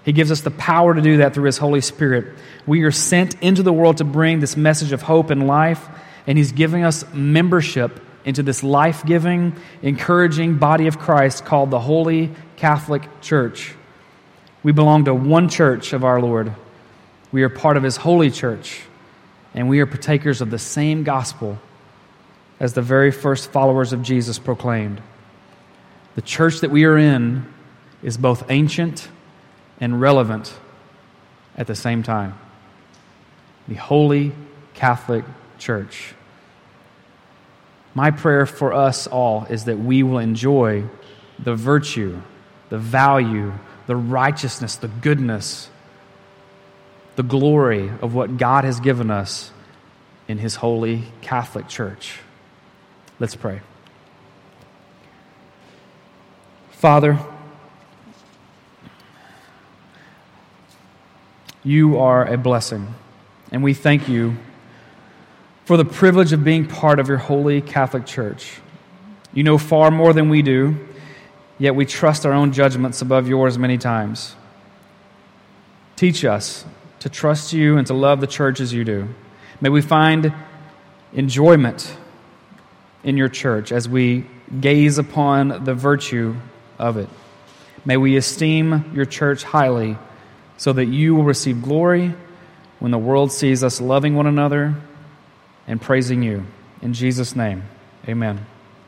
He 0.06 0.14
gives 0.14 0.32
us 0.32 0.40
the 0.40 0.50
power 0.50 0.94
to 0.94 1.02
do 1.02 1.18
that 1.18 1.34
through 1.34 1.44
His 1.44 1.58
Holy 1.58 1.82
Spirit. 1.82 2.38
We 2.66 2.84
are 2.84 2.92
sent 2.92 3.36
into 3.42 3.62
the 3.62 3.74
world 3.74 3.98
to 3.98 4.06
bring 4.06 4.40
this 4.40 4.56
message 4.56 4.94
of 4.94 5.02
hope 5.02 5.30
and 5.30 5.46
life, 5.46 5.86
and 6.26 6.38
He's 6.38 6.54
giving 6.54 6.86
us 6.86 7.04
membership 7.14 8.00
into 8.26 8.44
this 8.44 8.64
life 8.64 9.06
giving, 9.06 9.56
encouraging 9.82 10.58
body 10.58 10.88
of 10.88 11.00
Christ 11.00 11.46
called 11.46 11.72
the 11.72 11.80
Holy 11.80 12.32
Catholic 12.58 13.22
Church. 13.22 13.74
We 14.64 14.72
belong 14.72 15.06
to 15.06 15.14
one 15.14 15.50
church 15.50 15.94
of 15.94 16.04
our 16.04 16.22
Lord. 16.22 16.54
We 17.32 17.44
are 17.44 17.50
part 17.50 17.78
of 17.78 17.84
His 17.84 17.96
holy 17.96 18.32
church, 18.32 18.82
and 19.54 19.70
we 19.70 19.80
are 19.80 19.86
partakers 19.86 20.42
of 20.42 20.50
the 20.50 20.60
same 20.60 21.04
gospel 21.04 21.58
as 22.60 22.74
the 22.74 22.82
very 22.82 23.12
first 23.12 23.52
followers 23.52 23.94
of 23.94 24.04
Jesus 24.04 24.38
proclaimed. 24.38 25.02
The 26.16 26.22
church 26.22 26.60
that 26.60 26.72
we 26.72 26.84
are 26.84 26.98
in 26.98 27.46
is 28.04 28.18
both 28.18 28.50
ancient 28.52 29.08
and 29.80 30.02
relevant 30.02 30.54
at 31.56 31.68
the 31.68 31.76
same 31.76 32.04
time. 32.04 32.38
The 33.68 33.76
Holy 33.76 34.34
Catholic 34.74 35.24
Church. 35.58 36.14
My 37.94 38.12
prayer 38.12 38.46
for 38.46 38.74
us 38.74 39.08
all 39.08 39.46
is 39.50 39.66
that 39.66 39.80
we 39.80 40.04
will 40.04 40.20
enjoy 40.20 40.84
the 41.38 41.56
virtue, 41.56 42.22
the 42.70 42.78
value, 42.78 43.54
the 43.88 43.96
righteousness, 43.96 44.76
the 44.76 44.88
goodness, 44.88 45.70
the 47.16 47.24
glory 47.24 47.90
of 48.02 48.14
what 48.14 48.38
God 48.38 48.64
has 48.64 48.80
given 48.80 49.10
us 49.10 49.52
in 50.28 50.38
His 50.38 50.56
holy 50.56 51.04
Catholic 51.22 51.68
Church. 51.68 52.20
Let's 53.20 53.36
pray. 53.36 53.62
Father, 56.72 57.20
you 61.64 61.98
are 61.98 62.26
a 62.26 62.38
blessing, 62.38 62.94
and 63.52 63.64
we 63.64 63.74
thank 63.74 64.08
you 64.08 64.38
for 65.70 65.78
the 65.78 65.86
privilege 65.86 66.34
of 66.34 66.44
being 66.44 66.66
part 66.66 66.98
of 66.98 67.08
your 67.08 67.20
holy 67.20 67.62
Catholic 67.62 68.04
Church. 68.04 68.60
You 69.36 69.44
know 69.44 69.60
far 69.60 69.92
more 69.92 70.14
than 70.14 70.28
we 70.28 70.42
do, 70.42 70.88
yet 71.60 71.76
we 71.76 71.86
trust 71.86 72.26
our 72.26 72.34
own 72.34 72.54
judgments 72.54 73.04
above 73.04 73.28
yours 73.28 73.56
many 73.60 73.78
times. 73.78 74.36
Teach 75.96 76.26
us 76.26 76.66
to 77.02 77.10
trust 77.10 77.54
you 77.54 77.78
and 77.78 77.86
to 77.86 77.94
love 77.94 78.20
the 78.20 78.26
church 78.26 78.60
as 78.60 78.74
you 78.74 78.84
do. 78.84 79.10
May 79.62 79.70
we 79.70 79.84
find 79.84 80.34
enjoyment 81.14 81.96
in 83.04 83.16
your 83.16 83.30
church 83.30 83.72
as 83.72 83.88
we 83.88 84.26
gaze 84.60 84.98
upon 84.98 85.66
the 85.66 85.76
virtue 85.76 86.36
of 86.80 86.98
it. 86.98 87.10
May 87.86 87.98
we 87.98 88.18
esteem 88.18 88.92
your 88.96 89.06
church 89.06 89.44
highly 89.44 90.00
so 90.58 90.74
that 90.74 90.86
you 90.86 91.14
will 91.14 91.26
receive 91.26 91.62
glory 91.62 92.16
when 92.80 92.90
the 92.90 92.98
world 92.98 93.32
sees 93.32 93.64
us 93.64 93.80
loving 93.80 94.16
one 94.16 94.26
another 94.26 94.76
and 95.70 95.80
praising 95.82 96.24
you. 96.24 96.46
In 96.82 96.94
Jesus' 96.94 97.36
name, 97.36 97.64
amen. 98.08 98.46